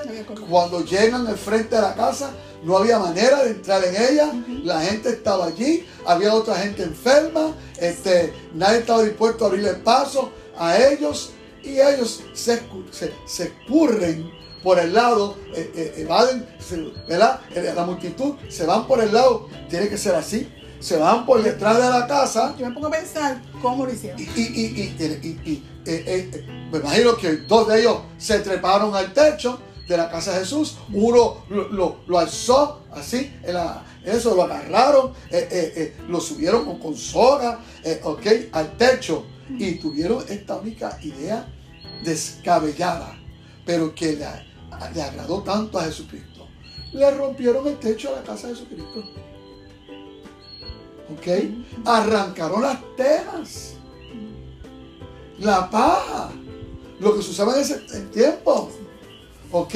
[0.50, 2.32] Cuando llegan al frente de la casa,
[2.64, 7.56] no había manera de entrar en ella, la gente estaba allí, había otra gente enferma,
[7.78, 11.32] este, nadie estaba dispuesto a abrirle paso a ellos.
[11.64, 14.32] Y ellos se, se, escurren
[14.64, 16.48] por el lado, eh, eh, evaden,
[17.08, 17.42] ¿verdad?
[17.54, 21.44] Eh, la multitud se van por el lado, tiene que ser así, se van por
[21.44, 22.56] detrás de la casa.
[22.58, 24.20] Yo me pongo a pensar cómo lo hicieron.
[24.20, 25.64] Y, y, y,
[26.72, 30.78] me imagino que dos de ellos se treparon al techo de la casa de Jesús.
[30.94, 33.34] Uno lo, alzó así,
[34.06, 37.60] eso lo agarraron, eh, eh, eh, lo subieron con, con soga,
[38.04, 39.26] ok, al techo.
[39.58, 41.52] Y tuvieron esta única idea
[42.04, 43.18] descabellada,
[43.66, 44.26] pero que le,
[45.02, 46.48] agradó tanto a Jesucristo.
[46.94, 49.04] Le rompieron el techo a la casa de Jesucristo.
[51.12, 51.28] ¿Ok?
[51.84, 53.74] Arrancaron las tejas,
[55.40, 56.30] la paja,
[57.00, 57.80] lo que se usaba en ese
[58.14, 58.70] tiempo.
[59.52, 59.76] ¿Ok?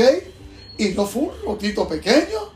[0.78, 2.52] Y no fue un rotito pequeño,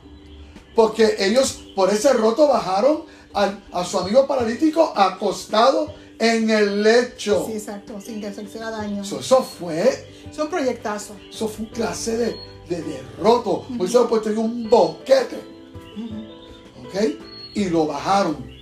[0.75, 3.03] porque ellos por ese roto bajaron
[3.33, 7.45] a, su amigo paralítico acostado en el lecho.
[7.47, 9.03] Sí, exacto, sin que se hiciera daño.
[9.03, 10.07] eso fue.
[10.29, 11.15] Eso un proyectazo.
[11.29, 12.35] Eso fue un clase de,
[12.69, 13.65] de, roto.
[13.77, 15.37] Por eso tenía un boquete.
[16.83, 16.95] ¿Ok?
[17.53, 18.57] Y lo bajaron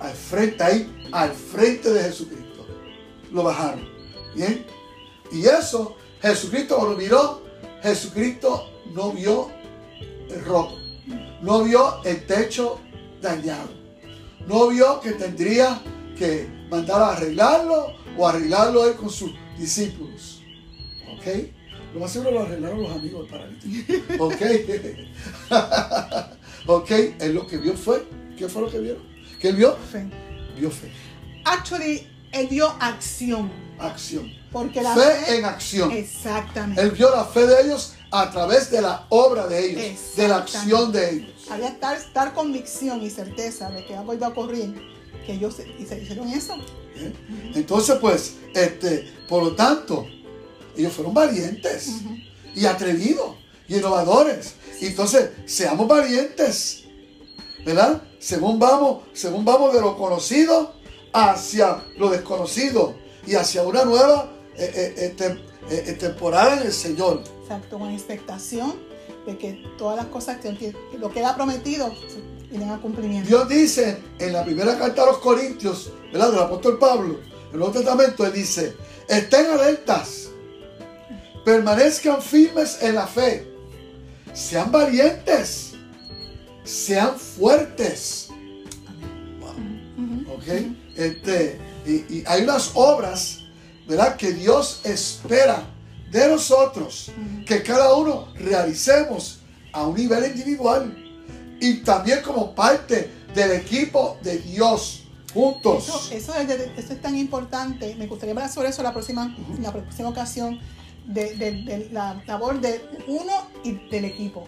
[0.00, 2.66] al frente ahí, al frente de Jesucristo.
[3.30, 3.88] Lo bajaron.
[4.34, 4.64] ¿Bien?
[5.32, 7.42] Y eso, Jesucristo lo miró
[7.82, 9.50] Jesucristo no vio
[10.28, 10.76] el roto,
[11.42, 12.80] no vio el techo
[13.20, 13.70] dañado,
[14.46, 15.80] no vio que tendría
[16.16, 20.42] que mandar a arreglarlo o arreglarlo él con sus discípulos.
[21.16, 21.26] ¿Ok?
[21.94, 24.18] Lo más seguro lo arreglaron los amigos del paralítico.
[24.24, 24.42] ¿Ok?
[26.66, 26.90] ¿Ok?
[27.20, 29.02] Él lo que vio fue, ¿qué fue lo que vieron?
[29.40, 29.76] ¿Qué él vio?
[29.76, 30.06] Fe.
[30.56, 30.90] Vio fe.
[31.44, 33.50] Actually, él vio acción.
[33.78, 34.39] Acción.
[34.52, 35.90] Porque la fe, en acción.
[35.92, 36.80] Exactamente.
[36.82, 40.38] Él vio la fe de ellos a través de la obra de ellos, de la
[40.38, 41.30] acción de ellos.
[41.50, 44.74] Había tal, tal convicción y certeza de que algo iba a ocurrir
[45.24, 46.56] que ellos se, y se hicieron eso.
[47.54, 50.06] Entonces, pues, este, por lo tanto,
[50.76, 51.90] ellos fueron valientes
[52.54, 53.36] y atrevidos
[53.68, 54.54] y innovadores.
[54.80, 56.84] Y entonces, seamos valientes,
[57.64, 58.02] ¿verdad?
[58.18, 60.74] Según vamos, según vamos de lo conocido
[61.12, 62.94] hacia lo desconocido
[63.26, 65.38] y hacia una nueva eh, eh,
[65.70, 67.22] eh, temporada en el Señor.
[67.42, 68.74] Exacto, con expectación
[69.26, 71.92] de que todas las cosas que, lo que ha prometido
[72.50, 73.28] vienen a cumplimiento.
[73.28, 76.32] Dios dice en la primera carta a los Corintios, ¿verdad?
[76.32, 78.74] Del apóstol Pablo, en el Nuevo Testamento, él dice,
[79.08, 80.28] estén alertas,
[81.44, 83.46] permanezcan firmes en la fe,
[84.32, 85.74] sean valientes,
[86.64, 88.28] sean fuertes.
[90.32, 90.46] ¿ok?
[90.96, 93.39] Este, y, y hay unas obras,
[93.90, 94.16] ¿verdad?
[94.16, 95.62] Que Dios espera
[96.10, 97.10] de nosotros,
[97.46, 99.40] que cada uno realicemos
[99.72, 100.96] a un nivel individual
[101.60, 105.02] y también como parte del equipo de Dios
[105.34, 105.88] juntos.
[105.88, 107.94] Eso, eso es, eso es tan importante.
[107.96, 110.58] Me gustaría hablar sobre eso la próxima, la próxima ocasión,
[111.06, 113.32] de, de- de la labor de uno
[113.64, 114.46] y del equipo.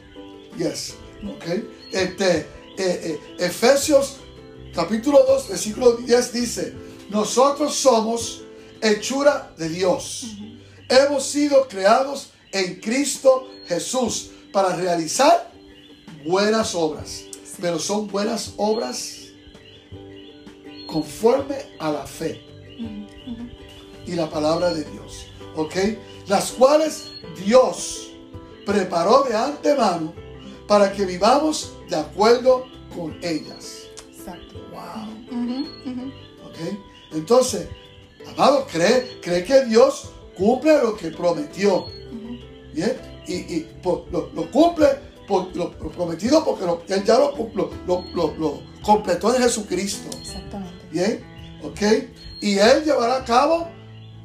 [0.57, 0.95] Yes.
[1.25, 1.45] Ok.
[1.93, 2.47] Este, eh,
[2.79, 4.19] eh, Efesios
[4.75, 6.75] capítulo 2, versículo 10 dice,
[7.11, 8.42] nosotros somos
[8.83, 10.37] hechura de Dios.
[10.89, 15.51] Hemos sido creados en Cristo Jesús para realizar
[16.27, 17.25] buenas obras.
[17.61, 19.29] Pero son buenas obras
[20.87, 22.43] conforme a la fe
[24.07, 25.27] y la palabra de Dios.
[25.55, 25.75] ¿Ok?
[26.27, 27.05] Las cuales
[27.45, 28.11] Dios
[28.67, 30.13] preparó de antemano
[30.67, 33.85] para que vivamos de acuerdo con ellas.
[34.11, 34.59] Exacto.
[34.71, 35.41] Wow.
[35.41, 36.13] Ujú.
[36.47, 36.57] ¿Ok?
[37.13, 37.69] Entonces,
[38.33, 41.87] amado, cree, cree que Dios cumple lo que prometió.
[42.75, 42.97] ¿Bien?
[43.27, 44.87] Y, y por- lo, lo cumple
[45.29, 47.35] por lo, lo prometido porque lo- Él ya lo,
[48.83, 50.09] completó en Jesucristo.
[50.21, 50.75] Exactamente.
[50.91, 51.25] ¿Bien?
[51.63, 51.81] ¿Ok?
[52.41, 53.69] Y Él llevará a cabo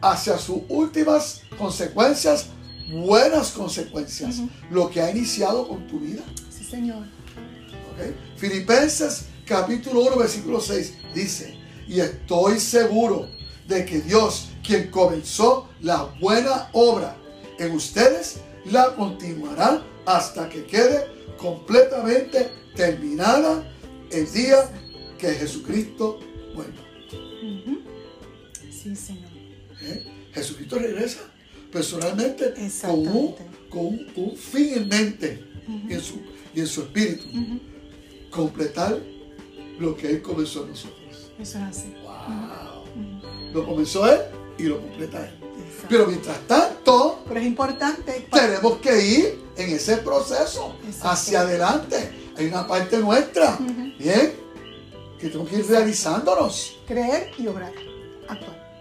[0.01, 2.47] hacia sus últimas consecuencias,
[2.89, 4.37] buenas consecuencias,
[4.71, 6.23] lo que ha iniciado con tu vida.
[6.49, 7.03] Sí, Señor.
[7.03, 8.15] ¿ok?
[8.37, 13.27] Filipenses capítulo 1, versículo 6 dice, y estoy seguro
[13.67, 17.15] de que Dios, quien comenzó la buena obra
[17.59, 21.05] en ustedes, la continuará hasta que quede
[21.37, 23.69] completamente terminada
[24.11, 24.57] el día
[25.17, 26.19] que Jesucristo
[26.55, 26.81] vuelva.
[28.71, 29.29] Sí, Señor.
[29.81, 30.05] ¿eh?
[30.33, 31.19] Jesucristo regresa
[31.71, 33.45] personalmente con un, Exactamente.
[33.69, 35.43] con un- un fin en mente
[35.89, 36.21] y, en su,
[36.55, 37.25] y en su espíritu.
[38.29, 38.97] Completar
[39.79, 41.31] lo que Él comenzó en nosotros.
[41.39, 41.93] Eso es así.
[43.57, 44.19] Lo comenzó Él
[44.59, 45.33] y lo completa Él.
[45.65, 45.87] Exacto.
[45.89, 48.27] Pero mientras tanto, Pero es importante.
[48.31, 51.09] tenemos que ir en ese proceso Exacto.
[51.09, 52.11] hacia adelante.
[52.37, 53.57] Hay una parte nuestra.
[53.97, 54.33] ¿bien?
[55.19, 56.77] Que tenemos que ir realizándonos.
[56.87, 57.71] creer y obrar.
[58.27, 58.77] Actuar.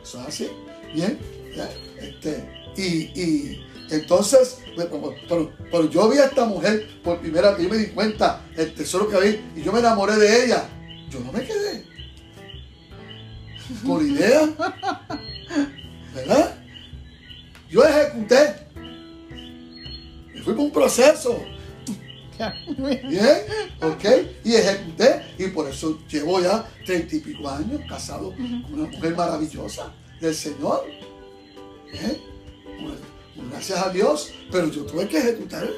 [0.00, 0.48] Eso es así.
[0.94, 1.18] Bien.
[2.00, 7.68] Este, y, y entonces, pero, pero yo vi a esta mujer por primera vez, yo
[7.68, 10.68] me di cuenta el tesoro que había y yo me enamoré de ella.
[11.10, 11.67] Yo no me quedé.
[13.86, 14.48] Por idea.
[16.14, 16.54] ¿Verdad?
[17.70, 18.54] Yo ejecuté.
[20.34, 21.38] Y fui por un proceso.
[22.78, 23.38] Bien,
[23.82, 24.04] ok,
[24.44, 29.16] y ejecuté, y por eso llevo ya treinta y pico años casado con una mujer
[29.16, 30.84] maravillosa del Señor.
[31.90, 32.16] Bien,
[33.50, 35.74] gracias a Dios, pero yo tuve que ejecutar el.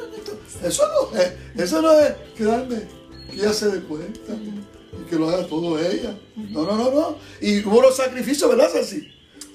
[0.62, 2.83] Eso no es, eso no es quedarme,
[3.31, 4.35] que ella se dé cuenta
[4.92, 6.18] y que lo haga todo ella.
[6.37, 7.16] No, no, no, no.
[7.40, 9.09] Y hubo los sacrificios, ¿verdad, Ceci?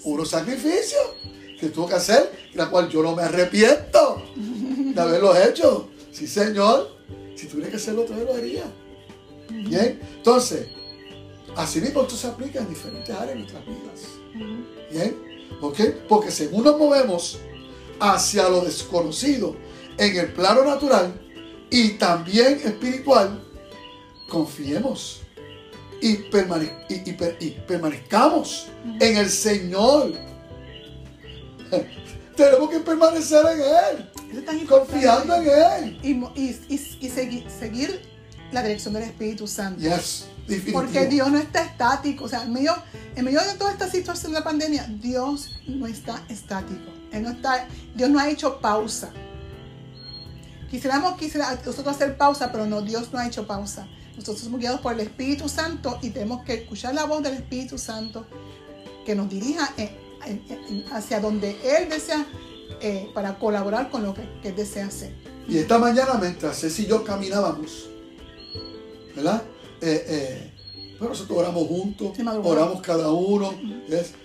[0.04, 1.02] Hubo los sacrificios
[1.60, 5.90] que tuvo que hacer, la cual yo no me arrepiento de haberlos hecho.
[6.12, 6.96] Sí, Señor.
[7.36, 8.64] Si tuviera que hacerlo otra vez, lo haría.
[9.50, 10.00] Bien.
[10.18, 10.68] Entonces,
[11.56, 14.02] así mismo esto se aplica en diferentes áreas de nuestras vidas.
[14.92, 15.18] Bien.
[15.62, 15.80] ¿Ok?
[16.08, 17.40] Porque según nos movemos
[18.00, 19.56] hacia lo desconocido
[19.98, 21.14] en el plano natural
[21.70, 23.42] y también espiritual,
[24.30, 25.22] confiemos
[26.08, 28.68] y, permane- y- y per- y permanezcamos
[29.00, 30.14] en el Señor.
[32.36, 36.00] Tenemos que permanecer en Él, confiando en Él.
[36.04, 38.02] Y, segui- seguir
[38.52, 39.82] la dirección del Espíritu Santo.
[39.82, 40.28] Yes.
[40.74, 42.26] Porque Dios no está estático.
[42.26, 42.76] O sea, en medio,
[43.16, 46.92] en medio de toda esta situación de la pandemia, Dios no está estático.
[47.12, 49.10] Él no está, Dios no ha hecho pausa.
[50.70, 53.88] Quisiéramos quisiera nosotros hacer pausa, pero no, Dios no ha hecho pausa.
[54.16, 57.78] Nosotros somos guiados por el Espíritu Santo y tenemos que escuchar la voz del Espíritu
[57.78, 58.26] Santo
[59.06, 59.90] que nos dirija en-
[60.26, 62.26] en- en- hacia donde Él desea
[62.82, 65.14] eh, para colaborar con lo que, que Él desea hacer.
[65.48, 67.90] Y esta mañana, mientras Ceci y yo caminábamos,
[69.16, 69.44] ¿verdad?
[69.82, 70.52] Eh, eh,
[71.00, 72.14] nosotros oramos juntos,
[72.50, 73.54] oramos cada uno.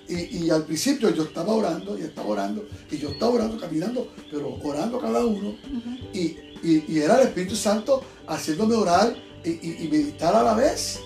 [0.09, 4.09] Y, y al principio yo estaba orando, y estaba orando, y yo estaba orando, caminando,
[4.31, 5.55] pero orando cada uno.
[6.14, 10.55] y, y- y era el Espíritu Santo haciéndome orar y, y- y meditar a la
[10.55, 11.00] vez,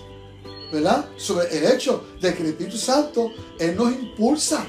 [0.71, 1.05] ¿verdad?
[1.17, 4.65] Sobre el hecho de que el Espíritu Santo, Él nos impulsa.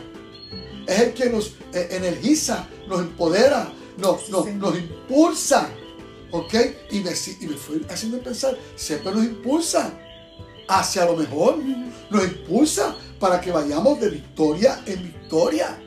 [0.86, 4.46] Es el que nos eh, energiza, nos empodera, nos, nos,
[4.78, 5.68] impulsa.
[6.30, 6.54] ¿Ok?
[6.90, 9.92] Y me, y me fue haciendo pensar, siempre nos impulsa
[10.68, 11.58] hacia lo mejor.
[12.10, 15.78] Nos impulsa para que vayamos de victoria en victoria,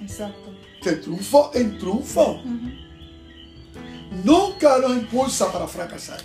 [0.00, 0.50] Exacto.
[0.82, 2.40] de triunfo en triunfo.
[4.24, 6.20] Nunca nos impulsa para fracasar.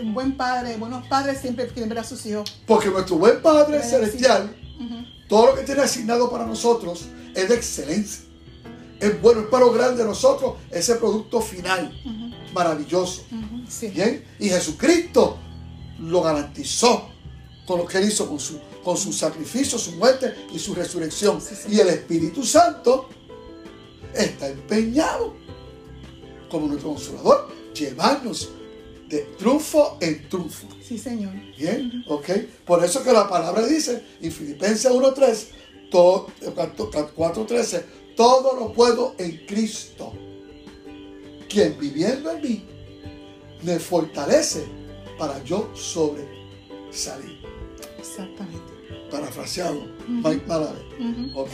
[0.00, 2.60] Un buen padre, buenos padres siempre quieren ver a sus hijos.
[2.66, 3.82] Porque nuestro buen Padre.
[3.82, 4.54] Celestial,
[5.28, 8.24] todo lo que tiene asignado para nosotros es de excelencia.
[9.00, 11.92] Es bueno, es para lograr de nosotros ese producto final
[12.52, 13.24] maravilloso.
[13.68, 13.88] Sí.
[13.88, 15.38] Bien, y Jesucristo
[15.98, 17.08] lo garantizó
[17.66, 21.40] con lo que él hizo, con su, con su sacrificio, su muerte y su resurrección.
[21.40, 21.74] Sí, sí.
[21.74, 23.08] Y el Espíritu Santo
[24.14, 25.34] está empeñado
[26.50, 28.50] como nuestro consolador, llevarnos
[29.08, 30.66] de triunfo en triunfo.
[30.82, 31.32] Sí, Señor.
[31.58, 32.28] Bien, ok.
[32.64, 35.46] Por eso que la palabra dice en Filipenses 1.3,
[35.90, 36.26] to-
[37.16, 37.82] 4.13,
[38.16, 40.12] todo lo puedo en Cristo,
[41.48, 42.64] quien viviendo en mí
[43.62, 44.64] me fortalece
[45.18, 47.38] para yo sobresalir.
[47.98, 48.74] Exactamente.
[49.10, 50.80] Parafraseado, Mike Malavé.
[50.98, 51.40] Ujú.
[51.40, 51.50] ¿Ok?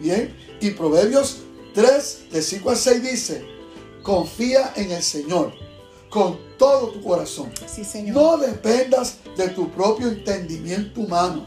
[0.00, 0.34] Bien.
[0.60, 1.38] Y Proverbios
[1.74, 3.44] 3, de 5 a 6 dice,
[4.02, 5.52] confía en el Señor
[6.16, 7.50] con todo tu corazón.
[7.66, 8.14] Sí, Señor.
[8.14, 11.44] No dependas de tu propio entendimiento humano.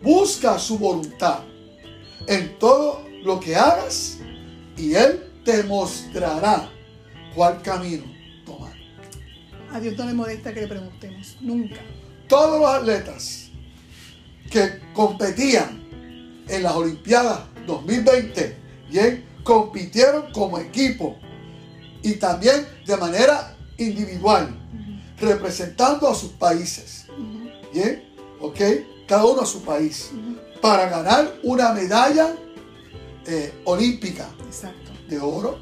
[0.00, 1.40] Busca su voluntad
[2.28, 4.18] en todo lo que hagas
[4.76, 6.70] y Él te mostrará
[7.34, 8.04] cuál camino
[8.46, 8.72] tomar.
[9.72, 11.36] A Dios no le molesta que le preguntemos.
[11.40, 11.80] Nunca.
[12.28, 13.50] Todos los atletas
[14.48, 18.56] que competían en las Olimpiadas 2020,
[18.90, 21.16] bien, compitieron como equipo
[22.04, 24.54] y también de manera individual,
[25.20, 27.06] representando a sus países.
[27.72, 28.04] Bien,
[28.40, 28.60] ok,
[29.06, 30.10] cada uno a su país,
[30.60, 32.34] para ganar una medalla
[33.26, 34.90] eh, olímpica Exacto.
[35.08, 35.58] de oro,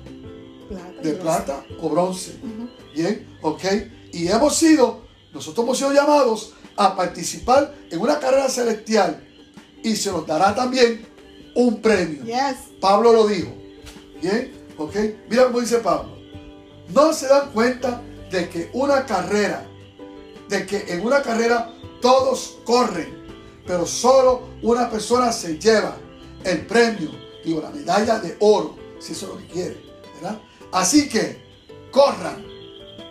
[0.69, 1.03] Plata.
[1.03, 1.23] de bronce.
[1.23, 2.33] plata o bronce.
[2.95, 3.65] Bien, ok,
[4.13, 5.03] y hemos sido,
[5.33, 9.23] nosotros hemos sido llamados a participar en una carrera celestial
[9.83, 11.07] y se nos dará también
[11.55, 12.25] un premio.
[12.25, 12.57] Yes.
[12.81, 13.53] Pablo lo dijo.
[14.21, 14.95] Bien, ok.
[15.31, 16.17] Mira cómo dice Pablo.
[16.89, 19.67] No se dan cuenta de que una carrera,
[20.49, 23.27] de que en una carrera todos corren,
[23.67, 25.97] pero solo una persona se lleva
[26.45, 27.11] el premio,
[27.45, 29.83] digo, la medalla de oro, si eso es lo que quiere,
[30.15, 30.41] ¿verdad?
[30.73, 31.45] Así que
[31.91, 32.45] corran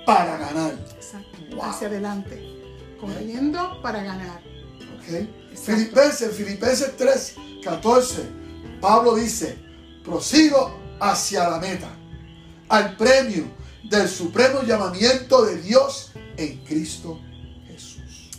[0.05, 0.73] para ganar.
[0.95, 1.37] Exacto.
[1.51, 1.63] Wow.
[1.63, 2.41] Hacia adelante.
[2.99, 4.41] Corriendo para ganar.
[5.53, 8.23] Filipenses, Filipenses 3, 14,
[8.81, 9.57] Pablo dice,
[10.03, 11.89] prosigo hacia la meta,
[12.69, 13.45] al premio
[13.89, 17.19] del supremo llamamiento de Dios en Cristo
[17.67, 18.29] Jesús.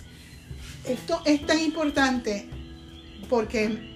[0.85, 2.49] Esto es tan importante
[3.29, 3.95] porque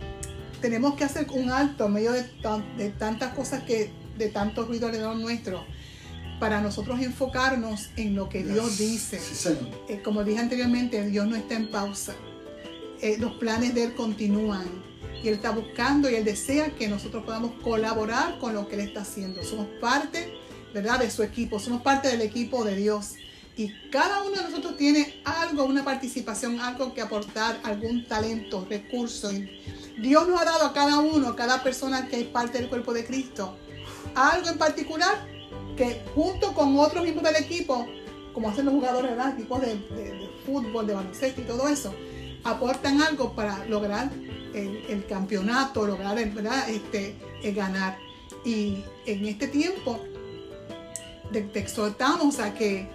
[0.61, 4.65] tenemos que hacer un alto en medio de, tan- de tantas cosas que, de tanto
[4.65, 5.65] ruido alrededor nuestro,
[6.39, 9.21] para nosotros enfocarnos en lo que Dios dice.
[9.21, 9.51] Sí.
[9.89, 12.15] Eh, como dije anteriormente, Dios no está en pausa.
[13.03, 14.67] Eh, los planes de Él continúan.
[15.23, 18.81] Y Él está buscando y Él desea que nosotros podamos colaborar con lo que Él
[18.81, 19.45] está haciendo.
[19.45, 20.33] Somos parte,
[20.73, 21.59] ¿verdad?, de su equipo.
[21.59, 23.15] Somos parte del equipo de Dios.
[23.57, 29.31] Y cada uno de nosotros tiene algo, una participación, algo que aportar, algún talento, recurso.
[29.99, 32.95] Dios nos ha dado a cada uno, a cada persona que es parte del cuerpo
[32.95, 33.57] de Cristo,
[34.15, 35.27] algo en particular
[35.77, 37.87] que junto con otros miembros del equipo,
[38.33, 39.35] como hacen los jugadores, ¿verdad?
[39.35, 41.95] Equipos de, fútbol, de baloncesto y todo eso,
[42.45, 44.11] aportan algo para lograr
[44.55, 46.69] el, campeonato, lograr ¿verdad?
[46.69, 47.99] Este, el ganar.
[48.45, 50.01] Y en este tiempo
[51.33, 52.89] te, te exhortamos a que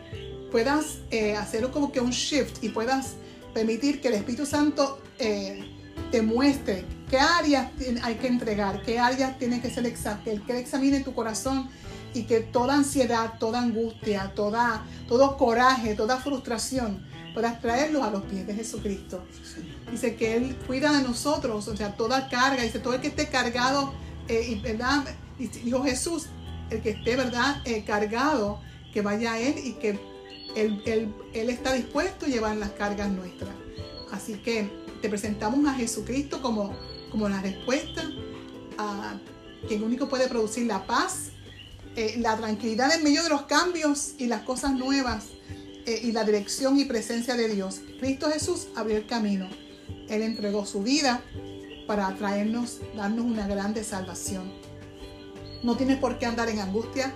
[0.51, 3.15] puedas eh, hacer como que un shift y puedas
[3.53, 5.63] permitir que el Espíritu Santo eh,
[6.11, 7.71] te muestre qué áreas
[8.03, 9.83] hay que entregar, qué áreas tiene que ser
[10.23, 11.69] que que examine tu corazón
[12.13, 18.23] y que toda ansiedad, toda angustia, toda, todo coraje, toda frustración puedas traerlos a los
[18.23, 19.21] pies de Jesucristo.
[19.91, 23.27] Dice que Él cuida de nosotros, o sea, toda carga, dice todo el que esté
[23.27, 23.93] cargado,
[24.29, 25.03] eh, y, ¿verdad?
[25.37, 26.27] Dijo Jesús,
[26.69, 27.61] el que esté, ¿verdad?
[27.85, 28.59] Cargado,
[28.93, 29.99] que vaya a Él y que
[30.55, 33.51] Él está dispuesto a llevar las cargas nuestras.
[34.11, 34.69] Así que
[35.01, 36.75] te presentamos a Jesucristo como,
[37.11, 38.03] como la respuesta,
[38.77, 39.19] a
[39.67, 41.31] quien único puede producir la paz,
[41.95, 45.27] eh, la tranquilidad en medio de los cambios y las cosas nuevas
[45.85, 47.81] eh, y la dirección y presencia de Dios.
[47.99, 49.47] Cristo Jesús abrió el camino.
[50.09, 51.21] Él entregó su vida
[51.87, 54.51] para traernos, darnos una grande salvación.
[55.65, 57.15] No tienes por qué andar en angustia,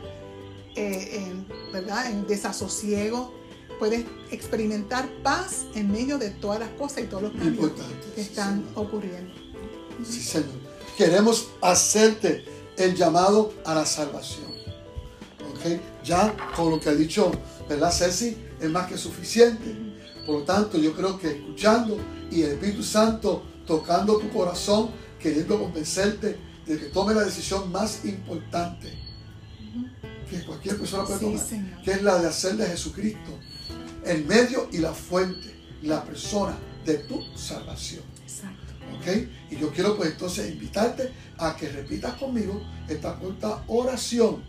[0.76, 2.12] eh, en, ¿verdad?
[2.12, 3.32] en desasosiego.
[3.78, 8.24] Puedes experimentar paz en medio de todas las cosas y todos los cambios Importante, que
[8.24, 8.88] sí, están Señor.
[8.88, 9.34] ocurriendo.
[10.04, 10.50] Sí, Señor.
[10.98, 12.44] Queremos hacerte
[12.76, 14.52] el llamado a la salvación.
[15.52, 15.80] ¿Ok?
[16.04, 17.32] Ya con lo que ha dicho,
[17.70, 18.36] ¿verdad, Ceci?
[18.60, 19.76] Es más que suficiente.
[20.26, 21.98] Por lo tanto, yo creo que escuchando
[22.32, 24.90] y el Espíritu Santo tocando tu corazón,
[25.20, 28.94] queriendo convencerte de que tome la decisión más importante
[30.30, 31.82] que cualquier persona puede Sí, tomar, Señor.
[31.82, 33.40] que es la de hacer de Jesucristo
[34.06, 36.56] el medio y la fuente, la persona
[36.86, 38.04] de tu salvación.
[38.22, 38.74] Exacto.
[38.96, 39.28] ¿Ok?
[39.52, 44.44] Y yo quiero pues entonces invitarte a que repitas conmigo esta corta oración.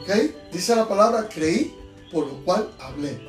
[0.00, 0.10] ¿Ok?
[0.52, 1.74] Dice la palabra creí,
[2.12, 3.20] por lo cual hablé.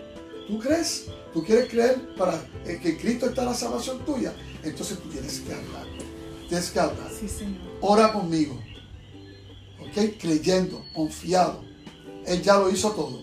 [0.48, 1.06] ¿Tú crees?
[1.34, 2.36] ¿Tú quieres creer para
[2.66, 4.34] eh, que Cristo está en la salvación tuya?
[4.64, 5.86] Entonces tú tienes que hablar.
[6.56, 7.12] Hablar.
[7.18, 7.62] Sí, Señor.
[7.82, 8.60] Ora conmigo.
[9.80, 10.18] ¿Ok?
[10.20, 11.64] Creyendo, confiado.
[12.26, 13.22] Él ya lo hizo todo.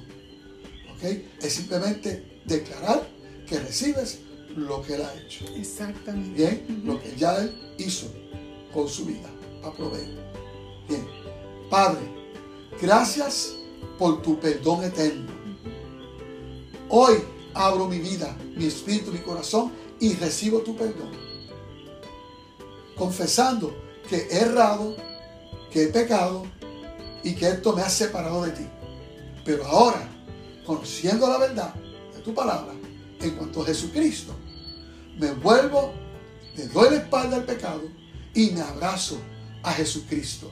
[0.95, 1.03] ¿Ok?
[1.41, 3.09] Es simplemente declarar
[3.47, 4.21] que recibes
[4.57, 5.47] lo que Él ha hecho.
[5.57, 6.37] Exactamente.
[6.37, 8.07] Bien, lo que ya Él hizo
[8.73, 9.35] con su vida
[9.73, 10.09] proveer.
[10.89, 11.07] Bien,
[11.71, 12.03] Padre,
[12.81, 13.55] gracias
[13.99, 15.33] por tu perdón eterno.
[16.89, 17.15] Hoy
[17.55, 21.13] abro mi vida, mi espíritu, mi corazón y recibo tu perdón.
[22.97, 23.75] Confesando
[24.09, 24.97] que he errado,
[25.71, 26.45] que he pecado
[27.23, 28.67] y que esto me ha separado de ti.
[29.45, 30.09] Pero ahora,
[30.65, 31.75] conociendo la verdad
[32.15, 32.75] de tu palabra
[33.21, 34.35] en cuanto a Jesucristo,
[35.19, 35.93] me vuelvo,
[36.57, 37.83] le doy la espalda al pecado
[38.35, 39.19] y me abrazo
[39.63, 40.51] a Jesucristo.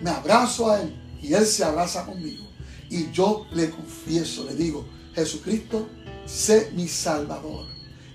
[0.00, 2.44] Me abrazo a Él y Él se abraza conmigo.
[2.90, 5.88] Y yo le confieso, le digo, Jesucristo,
[6.26, 7.66] sé mi Salvador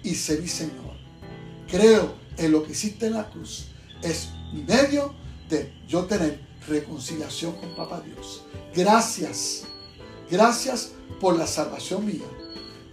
[0.03, 0.97] y sé mi Señor.
[1.67, 3.67] Creo en lo que hiciste en la cruz.
[4.01, 5.13] Es mi medio
[5.49, 8.43] de yo tener reconciliación con Papá Dios.
[8.73, 9.65] Gracias.
[10.29, 12.25] Gracias por la salvación mía.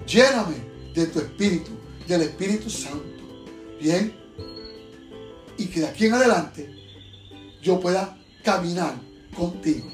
[0.07, 0.57] Lléname
[0.95, 1.71] de tu Espíritu,
[2.07, 3.07] del Espíritu Santo.
[3.81, 4.15] Bien.
[5.59, 6.71] Y que de aquí en adelante
[7.63, 8.95] yo pueda caminar
[9.35, 9.91] contigo.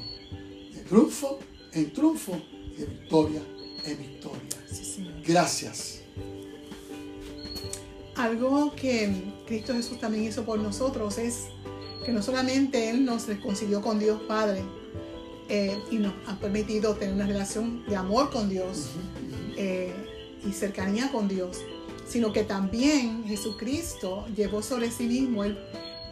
[0.73, 1.39] De triunfo
[1.73, 2.39] en triunfo
[2.71, 3.41] y de victoria
[3.85, 4.41] en victoria.
[5.25, 6.02] Gracias.
[8.15, 9.11] Algo que
[9.47, 11.45] Cristo Jesús también hizo por nosotros es
[12.05, 14.61] que no solamente Él nos reconcilió con Dios Padre
[15.49, 18.89] eh, y nos ha permitido tener una relación de amor con Dios
[19.57, 19.93] eh,
[20.47, 21.57] y cercanía con Dios,
[22.07, 25.57] sino que también Jesucristo llevó sobre sí mismo el-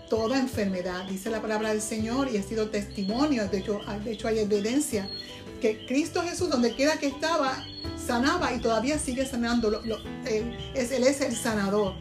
[0.09, 1.07] toda enfermedad.
[1.07, 5.09] Dice la palabra del Señor y ha sido testimonio, de hecho, de hecho hay evidencia
[5.61, 7.63] que Cristo Jesús, donde quiera que estaba,
[8.01, 9.69] sanaba y todavía sigue sanando.
[9.69, 9.81] Lo-
[10.25, 11.93] él, es, el sanador.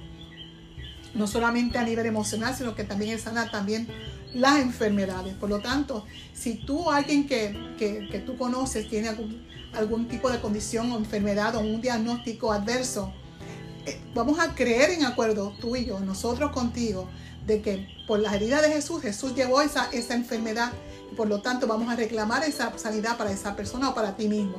[1.15, 3.89] No solamente a nivel emocional, sino que también Él sana también
[4.35, 5.35] las enfermedades.
[5.35, 10.41] Por lo tanto, si tú, alguien que, que- tú conoces, tiene algún, algún tipo de
[10.41, 13.13] condición o enfermedad o un diagnóstico adverso,
[13.87, 17.09] eh, vamos a creer en acuerdo, tú y yo, nosotros contigo,
[17.47, 20.73] de que por las heridas de Jesús, Jesús llevó esa, esa enfermedad
[21.17, 24.57] por lo tanto vamos a reclamar esa sanidad para esa persona o para ti mismo.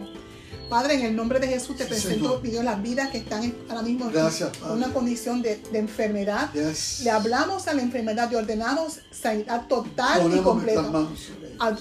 [0.71, 3.81] Padre, en el nombre de Jesús te Sí, presento, pido las vidas que están ahora
[3.81, 6.49] mismo en Gracias, una condición de, de enfermedad.
[6.53, 7.01] Yes.
[7.03, 10.81] Le hablamos a la enfermedad y ordenamos sanidad total y completa.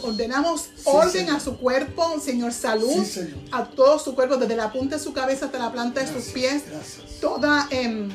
[0.02, 1.36] Ordenamos Sí, orden Señor.
[1.36, 2.92] a su cuerpo, Señor, salud.
[3.04, 3.38] Sí, Señor.
[3.52, 6.24] A todo su cuerpo, desde la punta de su cabeza hasta la planta de sus
[6.32, 6.64] pies.
[6.68, 7.20] Gracias.
[7.20, 8.08] Toda em,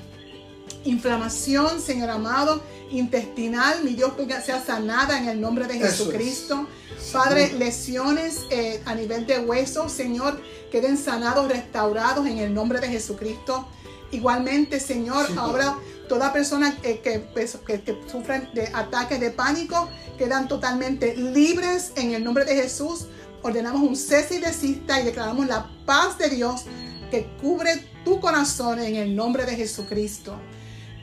[0.85, 2.61] inflamación, Señor amado,
[2.91, 5.91] intestinal, mi Dios, venga, sea sanada en el nombre de Eso es.
[5.97, 6.67] Jesucristo.
[7.11, 12.87] Padre, lesiones eh, a nivel de huesos, Señor, queden sanados, restaurados en el nombre de
[12.87, 13.67] Jesucristo.
[14.11, 15.77] Igualmente, Señor, Sí, ahora
[16.07, 21.91] toda persona que, que, pues, que- que sufren de ataques de pánico quedan totalmente libres
[21.95, 23.07] en el nombre de Jesús.
[23.41, 26.63] Ordenamos un cese y desista y declaramos la paz de Dios
[27.11, 30.35] que cubre tu corazón en el nombre de Jesucristo.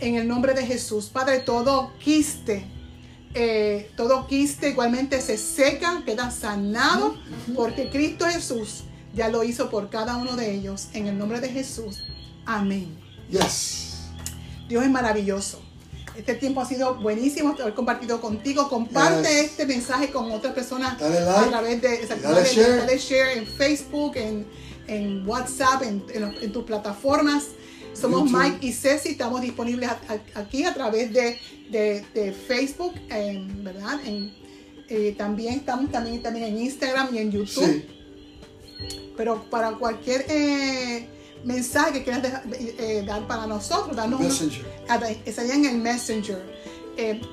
[0.02, 2.64] En el nombre de Jesús, Padre, todo quiste,
[3.34, 7.14] eh, todo quiste igualmente se seca, queda sanado,
[7.54, 8.82] porque Cristo Jesús
[9.14, 10.88] ya lo hizo por cada uno de ellos.
[10.92, 12.02] En el nombre de Jesús.
[12.44, 12.98] Amén.
[13.30, 13.98] Yes.
[14.68, 15.60] Dios es maravilloso.
[16.16, 18.68] Este tiempo ha sido buenísimo haber compartido contigo.
[18.68, 19.44] Comparte Yes.
[19.50, 22.76] este mensaje con otras personas Dale a través de dale share.
[22.78, 24.46] dale share en Facebook, en,
[24.88, 27.44] en WhatsApp, en, en los- en tus plataformas.
[27.94, 28.42] Somos YouTube.
[28.42, 30.00] Mike y Ceci, estamos disponibles a-
[30.34, 31.38] a- aquí a través de,
[31.70, 32.94] de- de Facebook,
[33.62, 34.00] ¿verdad?
[34.04, 34.32] En-
[34.88, 37.64] eh, también estamos también, también en Instagram y en YouTube.
[37.64, 37.84] Sí.
[39.16, 41.06] Pero para cualquier eh,
[41.44, 44.66] mensaje que quieras dejar- eh, dar para nosotros, darnos una- Messenger.
[45.26, 46.62] estaría en el Messenger.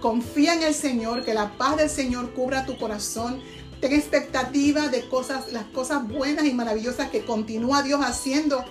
[0.02, 3.42] Confía en el Señor, que la paz del Señor cubra tu corazón.
[3.82, 8.64] Ten expectativa de cosas, las cosas buenas y maravillosas que continúa Dios haciendo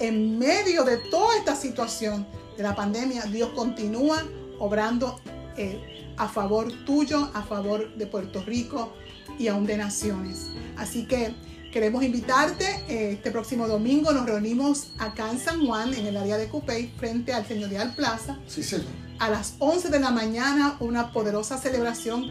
[0.00, 2.26] en medio de toda esta situación
[2.56, 3.22] de la pandemia.
[3.24, 4.22] Dios continúa
[4.58, 5.20] obrando
[5.56, 8.92] eh, a favor tuyo, a favor de Puerto Rico
[9.38, 10.48] y aún de naciones.
[10.76, 11.34] Así que
[11.72, 12.64] queremos invitarte.
[12.88, 16.92] eh, este próximo domingo nos reunimos acá en San Juan, en el área de Cupey,
[16.98, 18.86] frente al Señorial Plaza Sí, Señor.
[19.18, 22.26] a las 11 de la mañana una poderosa celebración,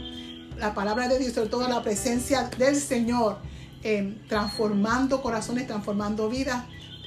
[0.58, 3.40] la palabra de Dios, sobre todo la presencia del Señor,
[3.84, 6.64] eh, transformando corazones, transformando vidas,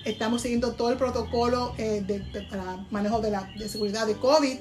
[0.06, 4.14] Estamos siguiendo todo el protocolo eh, de, de- para manejo de, la, de seguridad de
[4.16, 4.56] COVID.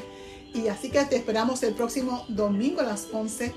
[0.55, 3.53] Y así que te esperamos el próximo domingo a las 11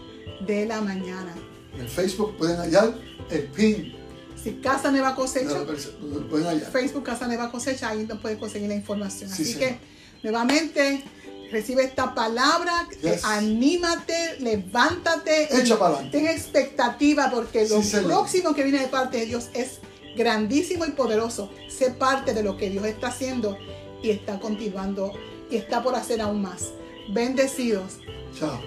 [0.47, 1.35] de la mañana.
[1.79, 2.95] En Facebook pueden hallar
[3.31, 3.95] el pin.
[4.43, 5.65] Si Casa Nueva Cosecha,
[6.31, 6.71] pueden hallar.
[6.71, 9.31] Facebook Casa Nueva Cosecha, ahí nos puedes conseguir la información.
[9.31, 9.59] Sí, Así sí.
[9.59, 9.79] que,
[10.23, 11.03] nuevamente,
[11.51, 13.25] recibe esta palabra, Yes.
[13.25, 16.19] anímate, levántate, Echa para adelante.
[16.19, 18.05] ten expectativa porque Sí, lo señor.
[18.07, 19.79] próximo que viene de parte de Dios es
[20.19, 21.51] grandísimo y poderoso.
[21.69, 23.57] Sé parte de lo que Dios está haciendo
[24.03, 25.13] y está continuando
[25.51, 26.73] y está por hacer aún más.
[27.09, 28.01] Bendecidos.
[28.39, 28.61] Chao.